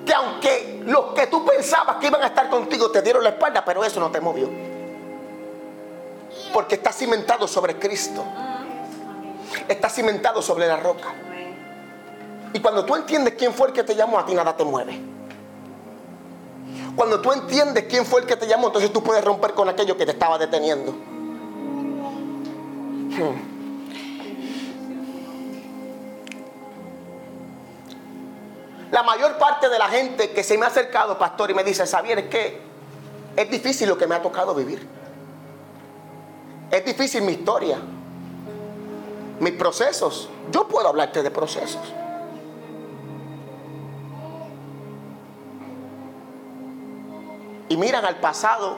Que 0.05 0.13
aunque 0.13 0.83
los 0.85 1.13
que 1.13 1.27
tú 1.27 1.45
pensabas 1.45 1.97
que 1.97 2.07
iban 2.07 2.23
a 2.23 2.27
estar 2.27 2.49
contigo 2.49 2.89
te 2.91 3.01
dieron 3.01 3.21
la 3.21 3.31
espalda, 3.31 3.65
pero 3.65 3.83
eso 3.83 3.99
no 3.99 4.09
te 4.09 4.21
movió. 4.21 4.49
Porque 6.53 6.75
está 6.75 6.93
cimentado 6.93 7.45
sobre 7.45 7.77
Cristo. 7.77 8.23
Está 9.67 9.89
cimentado 9.89 10.41
sobre 10.41 10.65
la 10.65 10.77
roca. 10.77 11.13
Y 12.53 12.59
cuando 12.59 12.85
tú 12.85 12.95
entiendes 12.95 13.35
quién 13.37 13.53
fue 13.53 13.67
el 13.67 13.73
que 13.73 13.83
te 13.83 13.95
llamó, 13.95 14.19
a 14.19 14.25
ti 14.25 14.33
nada 14.33 14.55
te 14.55 14.63
mueve. 14.63 14.99
Cuando 16.95 17.21
tú 17.21 17.31
entiendes 17.31 17.85
quién 17.85 18.05
fue 18.05 18.21
el 18.21 18.27
que 18.27 18.35
te 18.35 18.47
llamó, 18.47 18.67
entonces 18.67 18.91
tú 18.91 19.01
puedes 19.03 19.23
romper 19.23 19.53
con 19.53 19.69
aquello 19.69 19.95
que 19.95 20.05
te 20.05 20.11
estaba 20.11 20.37
deteniendo. 20.37 20.93
La 28.91 29.03
mayor 29.03 29.37
parte 29.37 29.69
de 29.69 29.77
la 29.77 29.87
gente 29.87 30.31
que 30.31 30.43
se 30.43 30.57
me 30.57 30.65
ha 30.65 30.69
acercado, 30.69 31.17
pastor, 31.17 31.51
y 31.51 31.53
me 31.53 31.63
dice, 31.63 31.85
Xavier, 31.85 32.19
es 32.19 32.25
que 32.25 32.61
es 33.35 33.49
difícil 33.49 33.87
lo 33.87 33.97
que 33.97 34.07
me 34.07 34.15
ha 34.15 34.21
tocado 34.21 34.55
vivir. 34.55 34.85
Es 36.71 36.83
difícil 36.83 37.21
mi 37.21 37.33
historia, 37.33 37.77
mis 39.39 39.53
procesos. 39.53 40.27
Yo 40.51 40.67
puedo 40.67 40.87
hablarte 40.87 41.23
de 41.23 41.31
procesos. 41.31 41.93
Y 47.69 47.77
miran 47.77 48.03
al 48.03 48.17
pasado 48.17 48.77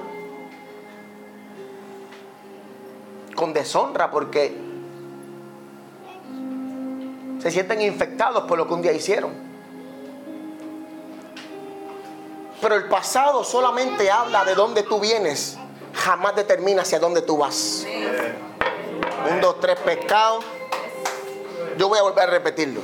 con 3.36 3.54
deshonra 3.54 4.12
porque 4.12 4.56
se 7.42 7.50
sienten 7.50 7.82
infectados 7.82 8.44
por 8.44 8.58
lo 8.58 8.68
que 8.68 8.74
un 8.74 8.82
día 8.82 8.92
hicieron. 8.92 9.32
Pero 12.62 12.76
el 12.76 12.88
pasado 12.88 13.44
solamente 13.44 14.12
habla 14.12 14.46
de 14.46 14.54
dónde 14.54 14.84
tú 14.84 15.00
vienes, 15.00 15.58
jamás 15.96 16.36
determina 16.36 16.84
hacia 16.84 17.00
dónde 17.00 17.24
tú 17.24 17.38
vas. 17.38 17.88
Un, 19.32 19.42
dos, 19.42 19.60
tres 19.60 19.80
pescados. 19.80 20.46
Yo 21.78 21.90
voy 21.90 21.98
a 21.98 22.04
volver 22.04 22.26
a 22.26 22.32
repetirlo. 22.32 22.82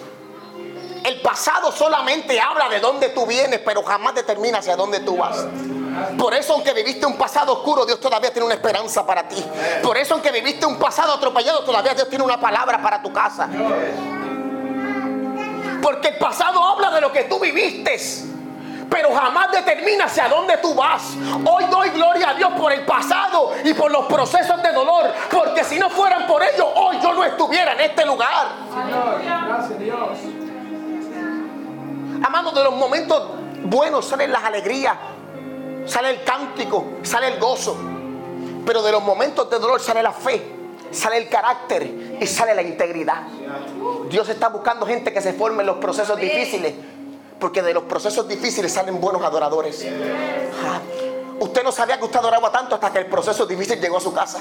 El 1.04 1.22
pasado 1.22 1.72
solamente 1.72 2.42
habla 2.42 2.68
de 2.70 2.80
dónde 2.80 3.10
tú 3.10 3.28
vienes, 3.28 3.60
pero 3.60 3.84
jamás 3.84 4.16
determina 4.16 4.58
hacia 4.58 4.76
dónde 4.76 5.02
tú 5.02 5.18
vas. 5.18 5.46
Por 6.18 6.34
eso 6.34 6.54
aunque 6.54 6.74
viviste 6.74 7.06
un 7.06 7.18
pasado 7.18 7.54
oscuro, 7.54 7.86
Dios 7.86 8.00
todavía 8.00 8.32
tiene 8.32 8.46
una 8.46 8.56
esperanza 8.56 9.06
para 9.06 9.28
ti. 9.28 9.44
Por 9.84 9.98
eso 9.98 10.14
aunque 10.14 10.32
viviste 10.32 10.66
un 10.66 10.78
pasado 10.78 11.14
atropellado, 11.14 11.64
todavía 11.64 11.94
Dios 11.94 12.10
tiene 12.10 12.24
una 12.24 12.40
palabra 12.40 12.82
para 12.82 13.02
tu 13.02 13.12
casa. 13.12 13.48
Porque 15.82 16.10
el 16.10 16.18
pasado 16.18 16.64
habla 16.64 16.92
de 16.92 17.02
lo 17.02 17.12
que 17.12 17.24
tú 17.24 17.40
viviste. 17.40 17.98
Pero 18.90 19.14
jamás 19.14 19.52
determina 19.52 20.06
hacia 20.06 20.30
dónde 20.30 20.58
tú 20.58 20.74
vas. 20.74 21.04
Hoy 21.46 21.66
doy 21.66 21.90
gloria 21.90 22.30
a 22.30 22.34
Dios 22.34 22.54
por 22.58 22.72
el 22.72 22.86
pasado 22.86 23.52
y 23.64 23.74
por 23.74 23.92
los 23.92 24.06
procesos 24.06 24.62
de 24.64 24.72
dolor. 24.72 25.12
Porque 25.30 25.64
si 25.64 25.78
no 25.78 25.90
fueran 25.90 26.26
por 26.26 26.42
ello, 26.42 26.68
hoy 26.74 26.98
yo 27.02 27.14
no 27.14 27.24
estuviera 27.26 27.74
en 27.74 27.82
este 27.82 28.06
lugar. 28.06 28.48
Gracias 29.46 29.80
Dios. 29.80 30.18
Amado, 32.24 32.52
de 32.52 32.64
los 32.64 32.74
momentos 32.74 33.24
buenos 33.64 34.06
salen 34.06 34.32
las 34.32 34.44
alegrías 34.44 34.96
sale 35.88 36.10
el 36.12 36.24
cántico, 36.24 36.86
sale 37.04 37.30
el 37.30 37.40
gozo. 37.40 37.78
Pero 38.66 38.82
de 38.84 38.92
los 38.92 39.02
momentos 39.02 39.50
de 39.50 39.60
dolor 39.60 39.80
sale 39.80 40.04
la 40.04 40.12
fe, 40.12 40.46
sale 40.92 41.18
el 41.18 41.30
carácter 41.30 42.18
y 42.20 42.28
sale 42.28 42.54
la 42.54 42.62
integridad. 42.62 43.24
Dios 44.10 44.28
está 44.30 44.50
buscando 44.50 44.86
gente 44.86 45.14
que 45.14 45.22
se 45.22 45.34
forme 45.34 45.62
en 45.62 45.68
los 45.68 45.78
procesos 45.78 46.20
difíciles. 46.20 46.74
Porque 47.40 47.62
de 47.62 47.74
los 47.74 47.84
procesos 47.84 48.28
difíciles 48.28 48.74
salen 48.74 49.00
buenos 49.00 49.22
adoradores. 49.22 49.86
Usted 51.40 51.64
no 51.64 51.72
sabía 51.72 51.98
que 52.00 52.06
usted 52.06 52.20
adoraba 52.20 52.52
tanto 52.52 52.76
hasta 52.76 52.92
que 52.92 53.00
el 53.00 53.06
proceso 53.06 53.46
difícil 53.46 53.80
llegó 53.80 53.98
a 53.98 54.02
su 54.02 54.12
casa. 54.12 54.40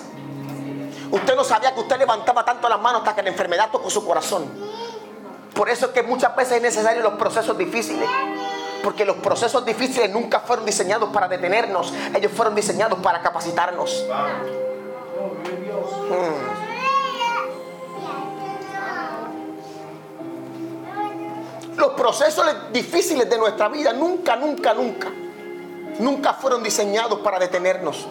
Usted 1.10 1.36
no 1.36 1.44
sabía 1.44 1.74
que 1.74 1.80
usted 1.80 1.98
levantaba 1.98 2.44
tanto 2.44 2.68
las 2.68 2.80
manos 2.80 3.02
hasta 3.02 3.14
que 3.14 3.22
la 3.22 3.28
enfermedad 3.28 3.68
tocó 3.70 3.90
su 3.90 4.04
corazón. 4.04 4.46
Por 5.54 5.68
eso 5.70 5.86
es 5.86 5.92
que 5.92 6.02
muchas 6.02 6.34
veces 6.34 6.56
es 6.56 6.62
necesario 6.62 7.02
los 7.02 7.14
procesos 7.14 7.56
difíciles. 7.56 8.08
Porque 8.83 9.04
los 9.04 9.16
procesos 9.16 9.64
difíciles 9.64 10.11
nunca 10.11 10.40
fueron 10.40 10.64
diseñados 10.64 11.11
para 11.11 11.28
detenernos, 11.28 11.92
ellos 12.14 12.33
fueron 12.33 12.54
diseñados 12.54 12.99
para 13.00 13.21
capacitarnos. 13.21 14.06
Hmm. 16.09 16.66
Los 21.76 21.92
procesos 21.92 22.47
difíciles 22.73 23.28
de 23.28 23.37
nuestra 23.37 23.68
vida 23.68 23.92
nunca, 23.92 24.35
nunca, 24.37 24.73
nunca, 24.73 25.09
nunca 25.99 26.33
fueron 26.35 26.62
diseñados 26.62 27.18
para 27.21 27.38
detenernos. 27.38 28.06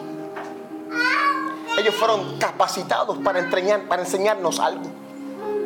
Ellos 1.77 1.95
fueron 1.95 2.37
capacitados 2.37 3.17
para, 3.17 3.49
para 3.87 4.01
enseñarnos 4.01 4.59
algo, 4.59 4.85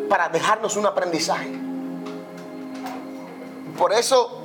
para 0.07 0.29
dejarnos 0.29 0.75
un 0.77 0.85
aprendizaje. 0.85 1.51
Por 3.77 3.93
eso 3.93 4.38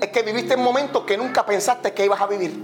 es 0.00 0.08
que 0.08 0.22
viviste 0.22 0.54
en 0.54 0.62
momentos 0.62 1.04
que 1.04 1.16
nunca 1.16 1.44
pensaste 1.44 1.92
que 1.92 2.04
ibas 2.04 2.20
a 2.20 2.26
vivir. 2.26 2.54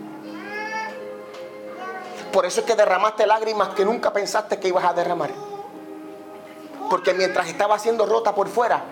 Por 2.32 2.46
eso 2.46 2.60
es 2.60 2.66
que 2.66 2.74
derramaste 2.74 3.26
lágrimas 3.26 3.70
que 3.70 3.84
nunca 3.84 4.12
pensaste 4.12 4.58
que 4.58 4.68
ibas 4.68 4.84
a 4.84 4.92
derramar. 4.92 5.30
Porque 6.88 7.14
mientras 7.14 7.48
estaba 7.48 7.78
siendo 7.78 8.06
rota 8.06 8.34
por 8.34 8.48
fuera, 8.48 8.82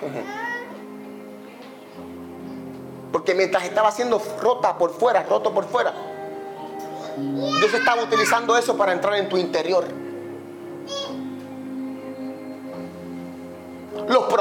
porque 3.12 3.34
mientras 3.34 3.64
estaba 3.64 3.90
siendo 3.90 4.20
rota 4.40 4.76
por 4.76 4.92
fuera, 4.92 5.22
roto 5.22 5.52
por 5.52 5.66
fuera, 5.66 5.92
Dios 7.16 7.72
estaba 7.72 8.02
utilizando 8.02 8.56
eso 8.56 8.76
para 8.76 8.92
entrar 8.92 9.16
en 9.16 9.28
tu 9.28 9.36
interior. 9.36 9.84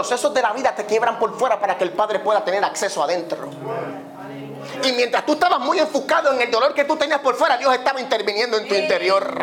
Procesos 0.04 0.34
de 0.34 0.42
la 0.42 0.52
vida 0.52 0.76
te 0.76 0.86
quiebran 0.86 1.18
por 1.18 1.40
fuera 1.40 1.58
para 1.58 1.78
que 1.78 1.86
el 1.86 1.92
Padre 1.92 2.20
pueda 2.20 2.44
tener 2.44 2.62
acceso 2.62 3.02
adentro. 3.02 3.50
Y 4.84 4.92
mientras 4.92 5.26
tú 5.26 5.32
estabas 5.34 5.62
muy 5.62 5.80
enfocado 5.80 6.34
en 6.34 6.42
el 6.42 6.52
dolor 6.52 6.74
que 6.74 6.84
tú 6.84 6.98
tenías 6.98 7.22
por 7.22 7.36
fuera, 7.36 7.56
Dios 7.56 7.74
estaba 7.74 8.02
interviniendo 8.02 8.58
en 8.58 8.68
tu 8.68 8.76
interior. 8.76 9.34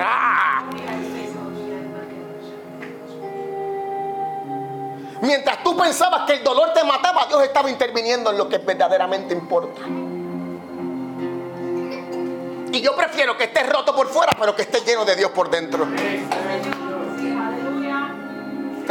Mientras 5.23 5.63
tú 5.63 5.75
pensabas 5.79 6.27
que 6.27 6.35
el 6.35 6.45
dolor 6.45 6.75
te 6.75 6.85
mataba, 6.85 7.25
Dios 7.25 7.43
estaba 7.43 7.71
interviniendo 7.71 8.31
en 8.31 8.37
lo 8.37 8.47
que 8.47 8.59
verdaderamente 8.59 9.33
importa. 9.33 9.81
Y 12.71 12.83
yo 12.83 12.95
prefiero 12.95 13.35
que 13.39 13.45
estés 13.45 13.67
roto 13.67 13.97
por 13.97 14.09
fuera, 14.09 14.37
pero 14.39 14.55
que 14.55 14.63
estés 14.63 14.85
lleno 14.85 15.07
de 15.07 15.17
Dios 15.17 15.31
por 15.31 15.49
dentro. 15.49 15.87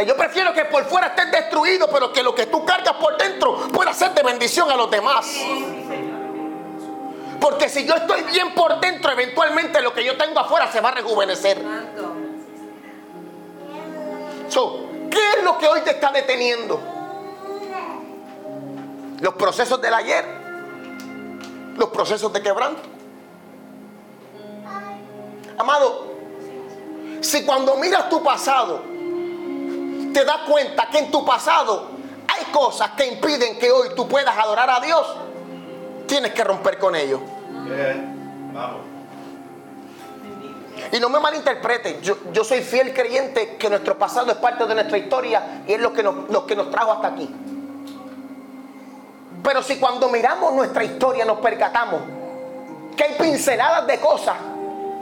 Yo 0.05 0.15
prefiero 0.15 0.53
que 0.53 0.65
por 0.65 0.85
fuera 0.85 1.07
estés 1.07 1.31
destruido, 1.31 1.89
pero 1.91 2.13
que 2.13 2.23
lo 2.23 2.33
que 2.33 2.45
tú 2.45 2.65
cargas 2.65 2.93
por 2.95 3.17
dentro 3.17 3.67
pueda 3.67 3.93
ser 3.93 4.13
de 4.13 4.23
bendición 4.23 4.69
a 4.71 4.75
los 4.75 4.89
demás. 4.89 5.35
Porque 7.39 7.69
si 7.69 7.85
yo 7.85 7.95
estoy 7.95 8.23
bien 8.23 8.53
por 8.53 8.79
dentro, 8.79 9.11
eventualmente 9.11 9.81
lo 9.81 9.93
que 9.93 10.03
yo 10.03 10.17
tengo 10.17 10.39
afuera 10.39 10.71
se 10.71 10.81
va 10.81 10.89
a 10.89 10.93
rejuvenecer. 10.93 11.63
¿Qué 15.09 15.19
es 15.37 15.43
lo 15.43 15.57
que 15.57 15.67
hoy 15.67 15.81
te 15.81 15.91
está 15.91 16.11
deteniendo? 16.11 16.79
Los 19.19 19.33
procesos 19.35 19.81
del 19.81 19.93
ayer, 19.93 20.25
los 21.75 21.89
procesos 21.89 22.31
de 22.31 22.41
quebranto. 22.41 22.81
Amado, 25.57 26.07
si 27.21 27.45
cuando 27.45 27.75
miras 27.75 28.09
tu 28.09 28.23
pasado, 28.23 28.81
te 30.13 30.25
das 30.25 30.41
cuenta 30.47 30.89
que 30.89 30.99
en 30.99 31.11
tu 31.11 31.25
pasado 31.25 31.89
hay 32.27 32.45
cosas 32.51 32.91
que 32.91 33.05
impiden 33.07 33.57
que 33.57 33.71
hoy 33.71 33.89
tú 33.95 34.07
puedas 34.07 34.37
adorar 34.37 34.69
a 34.69 34.79
Dios, 34.79 35.05
tienes 36.07 36.33
que 36.33 36.43
romper 36.43 36.77
con 36.77 36.95
ellos. 36.95 37.19
Y 40.91 40.99
no 40.99 41.09
me 41.09 41.19
malinterprete, 41.19 41.99
yo, 42.01 42.17
yo, 42.31 42.43
soy 42.43 42.61
fiel 42.61 42.93
creyente 42.93 43.57
que 43.57 43.69
nuestro 43.69 43.97
pasado 43.97 44.31
es 44.31 44.37
parte 44.37 44.65
de 44.65 44.73
nuestra 44.73 44.97
historia 44.97 45.63
y 45.67 45.73
es 45.73 45.81
lo 45.81 45.93
que, 45.93 46.01
nos, 46.01 46.29
lo 46.29 46.47
que 46.47 46.55
nos 46.55 46.71
trajo 46.71 46.93
hasta 46.93 47.09
aquí. 47.09 47.29
Pero 49.43 49.61
si 49.61 49.77
cuando 49.77 50.09
miramos 50.09 50.53
nuestra 50.53 50.83
historia 50.83 51.25
nos 51.25 51.39
percatamos 51.39 52.01
que 52.95 53.03
hay 53.03 53.15
pinceladas 53.15 53.87
de 53.87 53.99
cosas 53.99 54.35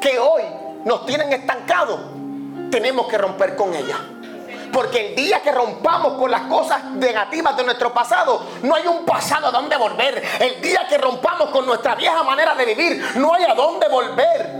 que 0.01 0.19
hoy 0.19 0.43
nos 0.85 1.05
tienen 1.05 1.31
estancados, 1.31 1.99
tenemos 2.69 3.07
que 3.07 3.17
romper 3.17 3.55
con 3.55 3.73
ellas. 3.73 3.97
Porque 4.77 5.07
el 5.07 5.15
día 5.15 5.41
que 5.41 5.51
rompamos 5.51 6.19
con 6.19 6.29
las 6.29 6.41
cosas 6.41 6.83
negativas 6.83 7.57
de 7.57 7.63
nuestro 7.63 7.91
pasado, 7.91 8.43
no 8.61 8.75
hay 8.75 8.85
un 8.85 9.05
pasado 9.05 9.47
a 9.47 9.51
donde 9.51 9.75
volver. 9.75 10.23
El 10.39 10.61
día 10.61 10.85
que 10.87 10.99
rompamos 10.99 11.49
con 11.49 11.65
nuestra 11.65 11.95
vieja 11.95 12.21
manera 12.21 12.53
de 12.53 12.63
vivir, 12.63 13.03
no 13.15 13.33
hay 13.33 13.45
a 13.45 13.55
dónde 13.55 13.87
volver. 13.87 14.51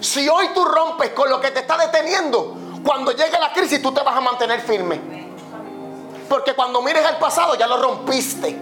Si 0.00 0.26
hoy 0.26 0.48
tú 0.54 0.64
rompes 0.64 1.10
con 1.10 1.28
lo 1.28 1.38
que 1.38 1.50
te 1.50 1.60
está 1.60 1.76
deteniendo, 1.76 2.56
cuando 2.82 3.12
llegue 3.12 3.38
la 3.38 3.52
crisis 3.52 3.82
tú 3.82 3.92
te 3.92 4.02
vas 4.02 4.16
a 4.16 4.20
mantener 4.22 4.62
firme. 4.62 4.98
Porque 6.30 6.54
cuando 6.54 6.80
mires 6.80 7.04
al 7.04 7.18
pasado 7.18 7.56
ya 7.56 7.66
lo 7.66 7.76
rompiste. 7.76 8.52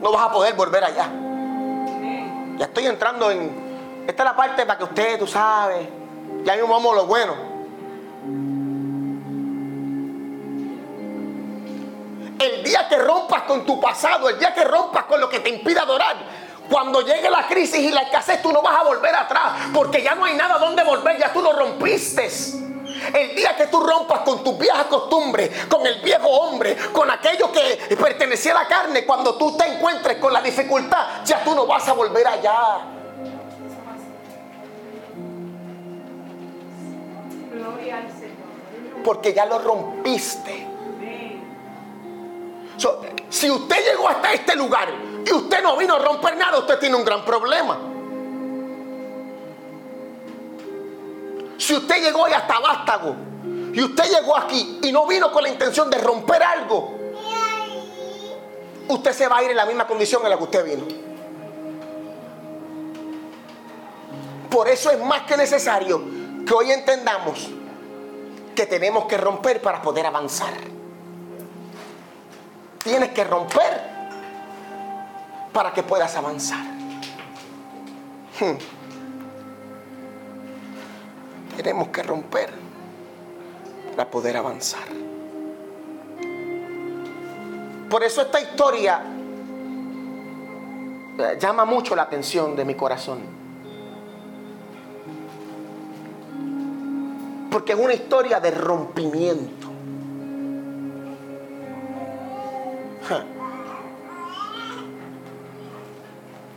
No 0.00 0.10
vas 0.10 0.22
a 0.24 0.32
poder 0.32 0.54
volver 0.54 0.82
allá. 0.82 1.08
Ya 2.58 2.64
estoy 2.64 2.86
entrando 2.86 3.30
en 3.30 3.63
esta 4.06 4.22
es 4.22 4.24
la 4.24 4.36
parte 4.36 4.66
para 4.66 4.78
que 4.78 4.84
usted, 4.84 5.18
tú 5.18 5.26
sabes, 5.26 5.88
ya 6.44 6.54
mismo 6.54 6.68
vamos 6.68 6.92
a 6.92 6.96
lo 6.96 7.06
bueno. 7.06 7.34
El 12.38 12.62
día 12.64 12.86
que 12.88 12.98
rompas 12.98 13.42
con 13.42 13.64
tu 13.64 13.80
pasado, 13.80 14.28
el 14.28 14.38
día 14.38 14.52
que 14.52 14.64
rompas 14.64 15.04
con 15.04 15.20
lo 15.20 15.28
que 15.28 15.40
te 15.40 15.48
impide 15.48 15.80
adorar, 15.80 16.16
cuando 16.68 17.00
llegue 17.00 17.30
la 17.30 17.46
crisis 17.46 17.78
y 17.78 17.90
la 17.90 18.02
escasez, 18.02 18.42
tú 18.42 18.52
no 18.52 18.60
vas 18.60 18.76
a 18.76 18.82
volver 18.82 19.14
atrás, 19.14 19.68
porque 19.72 20.02
ya 20.02 20.14
no 20.14 20.24
hay 20.24 20.34
nada 20.34 20.58
donde 20.58 20.82
volver, 20.82 21.18
ya 21.18 21.32
tú 21.32 21.40
lo 21.40 21.52
rompiste. 21.52 22.28
El 23.14 23.34
día 23.36 23.56
que 23.56 23.66
tú 23.66 23.80
rompas 23.80 24.20
con 24.20 24.44
tus 24.44 24.58
viejas 24.58 24.84
costumbres, 24.84 25.66
con 25.66 25.86
el 25.86 26.00
viejo 26.02 26.28
hombre, 26.28 26.76
con 26.92 27.10
aquello 27.10 27.50
que 27.50 27.96
pertenecía 27.96 28.52
a 28.52 28.62
la 28.62 28.68
carne, 28.68 29.04
cuando 29.04 29.36
tú 29.36 29.56
te 29.56 29.66
encuentres 29.66 30.18
con 30.18 30.32
la 30.32 30.40
dificultad, 30.40 31.24
ya 31.24 31.42
tú 31.42 31.54
no 31.54 31.66
vas 31.66 31.88
a 31.88 31.92
volver 31.92 32.26
allá. 32.26 32.93
Porque 39.04 39.32
ya 39.34 39.46
lo 39.46 39.58
rompiste. 39.58 40.66
si 43.28 43.50
usted 43.50 43.76
llegó 43.84 44.08
hasta 44.08 44.32
este 44.32 44.56
lugar 44.56 44.88
y 45.24 45.32
usted 45.32 45.62
no 45.62 45.76
vino 45.76 45.94
a 45.94 45.98
romper 45.98 46.36
nada, 46.36 46.58
usted 46.58 46.78
tiene 46.78 46.96
un 46.96 47.04
gran 47.04 47.24
problema. 47.24 47.78
Si 51.58 51.74
usted 51.74 52.02
llegó 52.02 52.22
hoy 52.22 52.32
hasta 52.32 52.58
Vástago 52.58 53.14
y 53.72 53.82
usted 53.82 54.04
llegó 54.04 54.36
aquí 54.36 54.80
y 54.82 54.92
no 54.92 55.06
vino 55.06 55.30
con 55.30 55.42
la 55.42 55.48
intención 55.48 55.90
de 55.90 55.98
romper 55.98 56.42
algo, 56.42 56.94
usted 58.88 59.12
se 59.12 59.28
va 59.28 59.38
a 59.38 59.44
ir 59.44 59.50
en 59.50 59.56
la 59.56 59.66
misma 59.66 59.86
condición 59.86 60.22
en 60.24 60.30
la 60.30 60.36
que 60.36 60.42
usted 60.42 60.64
vino. 60.64 60.84
Por 64.50 64.68
eso 64.68 64.90
es 64.90 65.00
más 65.00 65.22
que 65.22 65.36
necesario 65.36 66.00
que 66.46 66.54
hoy 66.54 66.70
entendamos 66.70 67.48
que 68.54 68.66
tenemos 68.66 69.06
que 69.06 69.16
romper 69.16 69.60
para 69.60 69.82
poder 69.82 70.06
avanzar. 70.06 70.54
Tienes 72.82 73.10
que 73.10 73.24
romper 73.24 73.80
para 75.52 75.72
que 75.72 75.82
puedas 75.82 76.14
avanzar. 76.16 76.64
Hmm. 78.40 78.58
Tenemos 81.56 81.88
que 81.88 82.02
romper 82.02 82.50
para 83.96 84.10
poder 84.10 84.36
avanzar. 84.36 84.88
Por 87.88 88.02
eso 88.02 88.22
esta 88.22 88.40
historia 88.40 89.02
eh, 91.16 91.38
llama 91.38 91.64
mucho 91.64 91.94
la 91.94 92.02
atención 92.02 92.56
de 92.56 92.64
mi 92.64 92.74
corazón. 92.74 93.43
Porque 97.54 97.72
es 97.72 97.78
una 97.78 97.94
historia 97.94 98.40
de 98.40 98.50
rompimiento. 98.50 99.68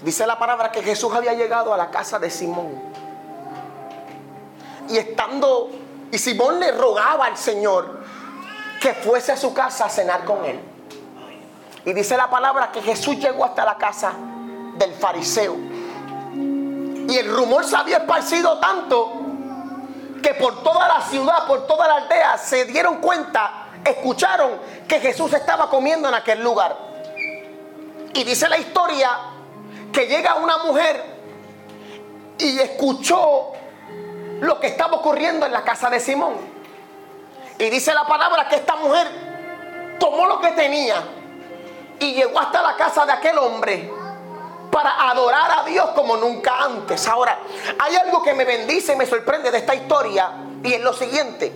Dice 0.02 0.26
la 0.26 0.40
palabra 0.40 0.72
que 0.72 0.82
Jesús 0.82 1.14
había 1.14 1.36
llegado 1.36 1.72
a 1.72 1.78
la 1.78 1.92
casa 1.92 2.18
de 2.18 2.32
Simón. 2.32 2.82
Y 4.90 4.98
estando, 4.98 5.70
y 6.12 6.18
Simón 6.18 6.60
le 6.60 6.72
rogaba 6.72 7.28
al 7.28 7.38
Señor 7.38 8.00
que 8.82 8.96
fuese 8.96 9.34
a 9.34 9.38
su 9.38 9.54
casa 9.54 9.86
a 9.86 9.90
cenar 9.90 10.26
con 10.26 10.46
él. 10.46 10.60
Y 11.86 11.94
dice 11.94 12.18
la 12.18 12.28
palabra 12.28 12.72
que 12.72 12.82
Jesús 12.82 13.18
llegó 13.20 13.46
hasta 13.46 13.64
la 13.64 13.78
casa 13.78 14.14
del 14.80 14.94
fariseo. 14.94 15.58
Y 16.34 17.16
el 17.16 17.32
rumor 17.32 17.66
se 17.66 17.76
había 17.76 17.98
esparcido 17.98 18.60
tanto 18.60 19.27
que 20.28 20.34
por 20.34 20.62
toda 20.62 20.90
la 20.90 21.02
ciudad, 21.04 21.48
por 21.48 21.66
toda 21.68 21.88
la 21.88 21.96
aldea, 21.96 22.38
se 22.38 22.66
dieron 22.66 22.98
cuenta, 22.98 23.70
escucharon 23.86 24.60
que 24.86 25.00
Jesús 25.00 25.32
estaba 25.32 25.70
comiendo 25.70 26.10
en 26.10 26.16
aquel 26.16 26.44
lugar. 26.44 26.76
Y 28.14 28.26
dice 28.26 28.50
la 28.50 28.58
historia 28.58 29.10
que 29.94 30.06
llega 30.06 30.36
una 30.36 30.58
mujer 30.66 31.02
y 32.38 32.60
escuchó 32.60 33.54
lo 34.42 34.60
que 34.60 34.68
estaba 34.68 34.98
ocurriendo 34.98 35.46
en 35.46 35.54
la 35.54 35.64
casa 35.64 35.90
de 35.90 36.02
Simón. 36.02 36.34
Y 37.58 37.70
dice 37.70 37.94
la 37.94 38.06
palabra 38.06 38.50
que 38.50 38.58
esta 38.58 38.76
mujer 38.76 39.08
tomó 39.98 40.26
lo 40.26 40.42
que 40.42 40.52
tenía 40.52 40.96
y 42.02 42.16
llegó 42.16 42.38
hasta 42.38 42.62
la 42.62 42.76
casa 42.76 43.06
de 43.06 43.14
aquel 43.14 43.38
hombre 43.38 43.90
para 44.72 45.10
adorar 45.10 45.60
a 45.60 45.64
Dios 45.64 45.90
como 45.96 46.18
nunca 46.18 46.64
antes. 46.64 47.08
Ahora, 47.08 47.40
hay 47.80 47.96
algo 47.96 48.22
que 48.24 48.34
me 48.34 48.46
bendice 48.46 48.94
y 48.94 48.96
me 48.96 49.06
sorprende 49.06 49.52
de 49.52 49.58
esta 49.60 49.76
historia 49.76 50.32
y 50.64 50.74
es 50.74 50.82
lo 50.82 50.94
siguiente, 50.94 51.52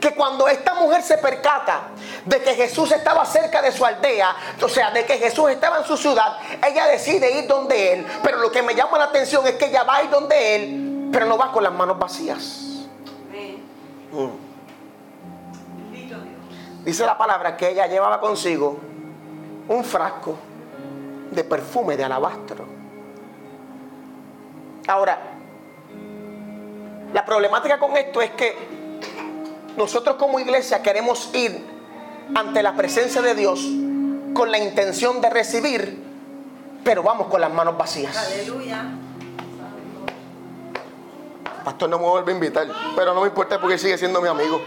que 0.00 0.14
cuando 0.14 0.48
esta 0.48 0.74
mujer 0.74 1.02
se 1.02 1.18
percata 1.18 1.88
de 2.24 2.42
que 2.42 2.54
Jesús 2.54 2.92
estaba 2.92 3.24
cerca 3.24 3.62
de 3.62 3.72
su 3.72 3.84
aldea, 3.84 4.34
o 4.60 4.68
sea, 4.68 4.90
de 4.90 5.04
que 5.04 5.18
Jesús 5.18 5.50
estaba 5.50 5.78
en 5.78 5.84
su 5.84 5.96
ciudad, 5.96 6.38
ella 6.66 6.86
decide 6.86 7.38
ir 7.38 7.46
donde 7.46 7.92
él. 7.94 8.06
Pero 8.22 8.38
lo 8.38 8.50
que 8.50 8.62
me 8.62 8.74
llama 8.74 8.98
la 8.98 9.04
atención 9.04 9.46
es 9.46 9.54
que 9.54 9.66
ella 9.66 9.82
va 9.84 9.96
a 9.96 10.02
ir 10.04 10.10
donde 10.10 10.56
él, 10.56 11.08
pero 11.12 11.26
no 11.26 11.36
va 11.36 11.52
con 11.52 11.62
las 11.62 11.72
manos 11.72 11.98
vacías. 11.98 12.64
Mm. 14.12 14.48
Dice 16.84 17.04
la 17.04 17.18
palabra 17.18 17.56
que 17.56 17.68
ella 17.68 17.86
llevaba 17.86 18.18
consigo 18.20 18.78
un 19.68 19.84
frasco 19.84 20.38
de 21.30 21.44
perfume 21.44 21.96
de 21.96 22.04
alabastro. 22.04 22.64
Ahora, 24.86 25.18
la 27.12 27.24
problemática 27.24 27.78
con 27.78 27.96
esto 27.96 28.20
es 28.20 28.30
que 28.30 28.56
nosotros 29.76 30.16
como 30.16 30.40
iglesia 30.40 30.82
queremos 30.82 31.34
ir 31.34 31.64
ante 32.34 32.62
la 32.62 32.74
presencia 32.74 33.22
de 33.22 33.34
Dios 33.34 33.60
con 34.34 34.50
la 34.50 34.58
intención 34.58 35.20
de 35.20 35.30
recibir, 35.30 36.02
pero 36.84 37.02
vamos 37.02 37.28
con 37.28 37.40
las 37.40 37.52
manos 37.52 37.76
vacías. 37.76 38.16
Aleluya. 38.16 38.84
Pastor 41.64 41.90
no 41.90 41.98
me 41.98 42.04
vuelve 42.04 42.32
a 42.32 42.34
invitar, 42.34 42.66
pero 42.96 43.12
no 43.12 43.20
me 43.20 43.28
importa 43.28 43.60
porque 43.60 43.78
sigue 43.78 43.98
siendo 43.98 44.22
mi 44.22 44.28
amigo. 44.28 44.60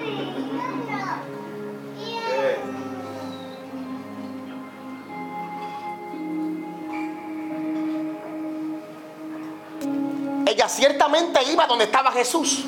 Ella 10.52 10.68
ciertamente 10.68 11.42
iba 11.44 11.66
donde 11.66 11.86
estaba 11.86 12.12
Jesús. 12.12 12.66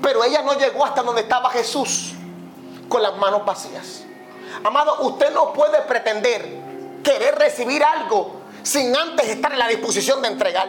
Pero 0.00 0.24
ella 0.24 0.40
no 0.40 0.54
llegó 0.54 0.82
hasta 0.82 1.02
donde 1.02 1.20
estaba 1.20 1.50
Jesús 1.50 2.14
con 2.88 3.02
las 3.02 3.14
manos 3.18 3.44
vacías. 3.44 4.04
Amado, 4.64 5.02
usted 5.02 5.30
no 5.34 5.52
puede 5.52 5.82
pretender 5.82 6.48
querer 7.04 7.34
recibir 7.34 7.84
algo 7.84 8.40
sin 8.62 8.96
antes 8.96 9.28
estar 9.28 9.52
en 9.52 9.58
la 9.58 9.68
disposición 9.68 10.22
de 10.22 10.28
entregar. 10.28 10.68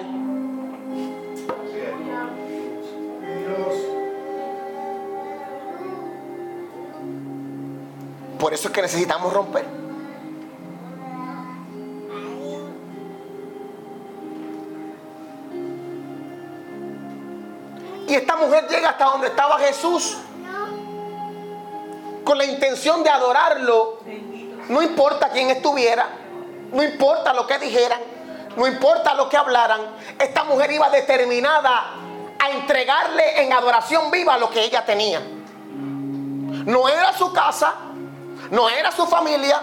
Por 8.37 8.53
eso 8.53 8.67
es 8.67 8.73
que 8.73 8.81
necesitamos 8.81 9.31
romper. 9.31 9.78
Y 18.09 18.15
esta 18.15 18.35
mujer 18.35 18.67
llega 18.67 18.89
hasta 18.89 19.05
donde 19.05 19.27
estaba 19.27 19.59
Jesús 19.59 20.17
con 22.23 22.37
la 22.39 22.45
intención 22.45 23.03
de 23.03 23.09
adorarlo. 23.11 23.99
No 24.67 24.81
importa 24.81 25.29
quién 25.29 25.51
estuviera, 25.51 26.07
no 26.71 26.81
importa 26.81 27.33
lo 27.33 27.45
que 27.45 27.59
dijeran, 27.59 27.99
no 28.57 28.65
importa 28.65 29.13
lo 29.13 29.29
que 29.29 29.37
hablaran. 29.37 29.81
Esta 30.17 30.43
mujer 30.43 30.71
iba 30.71 30.89
determinada 30.89 31.91
a 32.39 32.49
entregarle 32.49 33.43
en 33.43 33.53
adoración 33.53 34.09
viva 34.09 34.39
lo 34.39 34.49
que 34.49 34.63
ella 34.63 34.83
tenía. 34.83 35.21
No 35.21 36.89
era 36.89 37.13
su 37.13 37.31
casa, 37.31 37.75
no 38.49 38.69
era 38.69 38.91
su 38.91 39.05
familia, 39.05 39.61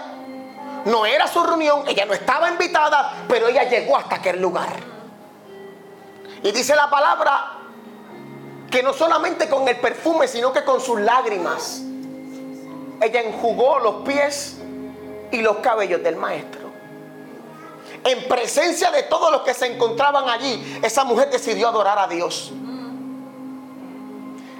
no 0.85 1.05
era 1.05 1.27
su 1.27 1.43
reunión, 1.43 1.83
ella 1.85 2.05
no 2.05 2.13
estaba 2.13 2.49
invitada, 2.49 3.25
pero 3.27 3.49
ella 3.49 3.63
llegó 3.63 3.97
hasta 3.97 4.15
aquel 4.15 4.41
lugar. 4.41 4.69
Y 6.43 6.51
dice 6.53 6.75
la 6.75 6.89
palabra 6.89 7.56
que 8.69 8.83
no 8.83 8.93
solamente 8.93 9.49
con 9.49 9.67
el 9.67 9.77
perfume, 9.77 10.27
sino 10.27 10.51
que 10.51 10.63
con 10.63 10.81
sus 10.81 10.99
lágrimas, 10.99 11.81
ella 13.01 13.21
enjugó 13.21 13.79
los 13.79 13.95
pies 14.07 14.57
y 15.31 15.41
los 15.41 15.57
cabellos 15.57 16.03
del 16.03 16.15
maestro. 16.15 16.67
En 18.03 18.27
presencia 18.27 18.91
de 18.91 19.03
todos 19.03 19.31
los 19.31 19.41
que 19.41 19.53
se 19.53 19.67
encontraban 19.67 20.29
allí, 20.29 20.79
esa 20.81 21.03
mujer 21.03 21.29
decidió 21.29 21.67
adorar 21.67 21.97
a 21.99 22.07
Dios. 22.07 22.51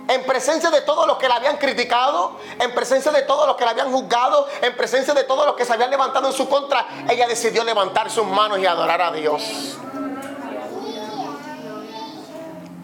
En 0.10 0.24
presencia 0.26 0.70
de 0.70 0.82
todos 0.82 1.06
los 1.06 1.18
que 1.18 1.28
la 1.28 1.36
habían 1.36 1.58
criticado, 1.58 2.38
en 2.60 2.74
presencia 2.74 3.12
de 3.12 3.24
todos 3.24 3.46
los 3.46 3.58
que 3.58 3.66
la 3.66 3.72
habían 3.72 3.92
juzgado, 3.92 4.48
en 4.62 4.76
presencia 4.78 5.14
de 5.14 5.26
todos 5.26 5.46
los 5.46 5.56
que 5.56 5.66
se 5.66 5.74
habían 5.74 5.90
levantado 5.90 6.28
en 6.28 6.34
su 6.34 6.48
contra, 6.48 6.88
ella 7.10 7.28
decidió 7.28 7.66
levantar 7.66 8.10
sus 8.10 8.26
manos 8.26 8.60
y 8.60 8.66
adorar 8.66 9.02
a 9.02 9.12
Dios 9.12 9.78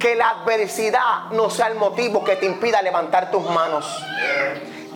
que 0.04 0.16
la 0.16 0.32
adversidad 0.32 1.30
no 1.32 1.50
sea 1.50 1.68
el 1.68 1.76
motivo 1.76 2.26
que 2.26 2.36
te 2.36 2.46
impida 2.46 2.82
levantar 2.82 3.32
tus 3.32 3.50
manos. 3.50 3.86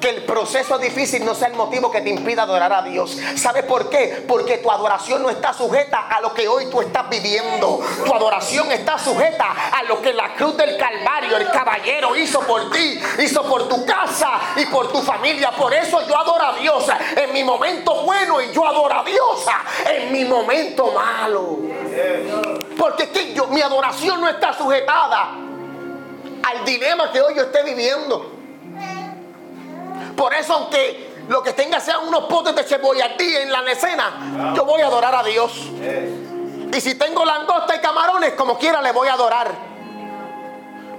Que 0.01 0.09
el 0.09 0.25
proceso 0.25 0.77
difícil 0.77 1.23
no 1.23 1.33
sea 1.33 1.47
el 1.47 1.53
motivo 1.53 1.89
que 1.89 2.01
te 2.01 2.09
impida 2.09 2.43
adorar 2.43 2.73
a 2.73 2.81
Dios. 2.81 3.17
¿Sabes 3.37 3.63
por 3.63 3.89
qué? 3.89 4.25
Porque 4.27 4.57
tu 4.57 4.69
adoración 4.69 5.23
no 5.23 5.29
está 5.29 5.53
sujeta 5.53 6.09
a 6.09 6.19
lo 6.19 6.33
que 6.33 6.49
hoy 6.49 6.69
tú 6.69 6.81
estás 6.81 7.09
viviendo. 7.09 7.76
Está 8.37 8.99
sujeta 8.99 9.45
a 9.71 9.83
lo 9.83 10.01
que 10.01 10.13
la 10.13 10.33
cruz 10.35 10.55
del 10.55 10.77
Calvario, 10.77 11.37
el 11.37 11.49
caballero, 11.49 12.15
hizo 12.15 12.39
por 12.41 12.69
ti, 12.71 12.99
hizo 13.19 13.43
por 13.43 13.67
tu 13.67 13.83
casa 13.85 14.39
y 14.55 14.65
por 14.67 14.91
tu 14.91 15.01
familia. 15.01 15.51
Por 15.51 15.73
eso 15.73 16.07
yo 16.07 16.17
adoro 16.17 16.43
a 16.43 16.53
Dios 16.53 16.85
en 17.15 17.33
mi 17.33 17.43
momento 17.43 18.03
bueno 18.03 18.39
y 18.41 18.51
yo 18.53 18.65
adoro 18.65 18.99
a 18.99 19.03
Dios 19.03 19.45
en 19.89 20.11
mi 20.11 20.23
momento 20.25 20.91
malo. 20.91 21.57
Porque 22.77 23.03
es 23.03 23.33
yo, 23.33 23.47
mi 23.47 23.61
adoración 23.61 24.21
no 24.21 24.29
está 24.29 24.53
sujetada 24.53 25.29
al 26.43 26.63
dilema 26.63 27.11
que 27.11 27.21
hoy 27.21 27.35
yo 27.35 27.43
esté 27.43 27.63
viviendo. 27.63 28.33
Por 30.15 30.33
eso, 30.33 30.53
aunque 30.53 31.23
lo 31.27 31.41
que 31.43 31.53
tenga 31.53 31.79
sean 31.79 32.07
unos 32.07 32.25
potes 32.25 32.55
de 32.55 32.63
cebolladí 32.63 33.35
en 33.35 33.51
la 33.51 33.61
escena, 33.71 34.53
yo 34.55 34.63
voy 34.63 34.81
a 34.81 34.87
adorar 34.87 35.15
a 35.15 35.23
Dios. 35.23 35.51
Y 36.73 36.81
si 36.81 36.95
tengo 36.95 37.23
langosta 37.25 37.75
y 37.75 37.79
camarones, 37.79 38.33
como 38.33 38.57
quiera 38.57 38.81
le 38.81 38.91
voy 38.91 39.07
a 39.07 39.13
adorar. 39.13 39.51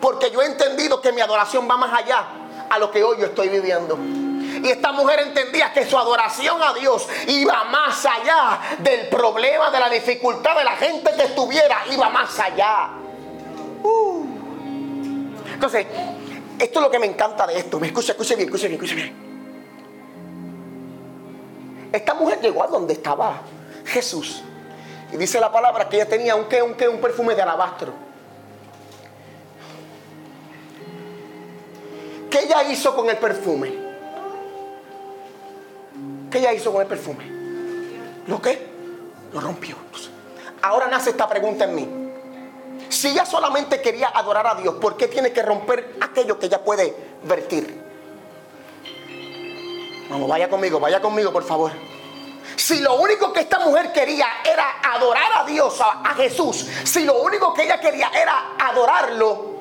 Porque 0.00 0.30
yo 0.30 0.42
he 0.42 0.46
entendido 0.46 1.00
que 1.00 1.12
mi 1.12 1.20
adoración 1.20 1.68
va 1.70 1.76
más 1.76 1.92
allá 1.92 2.24
a 2.70 2.78
lo 2.78 2.90
que 2.90 3.02
hoy 3.02 3.18
yo 3.18 3.26
estoy 3.26 3.48
viviendo. 3.48 3.96
Y 3.96 4.68
esta 4.68 4.92
mujer 4.92 5.20
entendía 5.20 5.72
que 5.72 5.86
su 5.86 5.96
adoración 5.96 6.60
a 6.62 6.72
Dios 6.74 7.06
iba 7.26 7.64
más 7.64 8.04
allá 8.06 8.60
del 8.78 9.08
problema, 9.08 9.70
de 9.70 9.78
la 9.78 9.88
dificultad 9.88 10.56
de 10.56 10.64
la 10.64 10.76
gente 10.76 11.12
que 11.16 11.24
estuviera, 11.24 11.82
iba 11.90 12.08
más 12.08 12.38
allá. 12.40 12.90
Uh. 13.82 14.24
Entonces, 15.52 15.86
esto 16.58 16.78
es 16.78 16.84
lo 16.84 16.90
que 16.90 16.98
me 16.98 17.06
encanta 17.06 17.46
de 17.46 17.58
esto. 17.58 17.78
Me 17.78 17.88
escucha, 17.88 18.12
escuche 18.12 18.34
bien, 18.36 18.48
escuche 18.48 18.68
bien, 18.68 18.82
escuche 18.82 18.94
bien. 18.94 19.28
Esta 21.92 22.14
mujer 22.14 22.40
llegó 22.40 22.64
a 22.64 22.66
donde 22.66 22.94
estaba 22.94 23.40
Jesús. 23.84 24.42
Y 25.12 25.16
dice 25.16 25.40
la 25.40 25.50
palabra 25.50 25.88
que 25.88 25.96
ella 25.96 26.08
tenía 26.08 26.34
un 26.34 26.46
qué, 26.46 26.62
un 26.62 26.74
qué, 26.74 26.88
un 26.88 27.00
perfume 27.00 27.34
de 27.34 27.42
alabastro. 27.42 27.92
¿Qué 32.30 32.40
ella 32.40 32.62
hizo 32.64 32.94
con 32.94 33.08
el 33.08 33.16
perfume? 33.16 33.72
¿Qué 36.30 36.38
ella 36.38 36.52
hizo 36.52 36.72
con 36.72 36.82
el 36.82 36.88
perfume? 36.88 37.24
¿Lo 38.26 38.40
qué? 38.42 38.66
Lo 39.32 39.40
rompió. 39.40 39.76
Ahora 40.62 40.88
nace 40.88 41.10
esta 41.10 41.28
pregunta 41.28 41.64
en 41.64 41.74
mí. 41.74 41.88
Si 42.88 43.08
ella 43.08 43.24
solamente 43.24 43.80
quería 43.80 44.08
adorar 44.08 44.46
a 44.46 44.54
Dios, 44.56 44.74
¿por 44.76 44.96
qué 44.96 45.08
tiene 45.08 45.32
que 45.32 45.42
romper 45.42 45.96
aquello 46.00 46.38
que 46.38 46.46
ella 46.46 46.62
puede 46.62 46.94
vertir? 47.24 47.82
Vamos, 50.10 50.28
vaya 50.28 50.48
conmigo, 50.48 50.80
vaya 50.80 51.00
conmigo, 51.00 51.32
por 51.32 51.44
favor. 51.44 51.70
Si 52.68 52.80
lo 52.80 52.96
único 52.96 53.32
que 53.32 53.40
esta 53.40 53.60
mujer 53.60 53.94
quería 53.94 54.26
era 54.44 54.80
adorar 54.94 55.38
a 55.38 55.44
Dios, 55.46 55.80
a, 55.80 56.14
Jesús, 56.14 56.66
si 56.84 57.02
lo 57.06 57.22
único 57.22 57.54
que 57.54 57.62
ella 57.62 57.80
quería 57.80 58.10
era 58.10 58.56
adorarlo, 58.58 59.52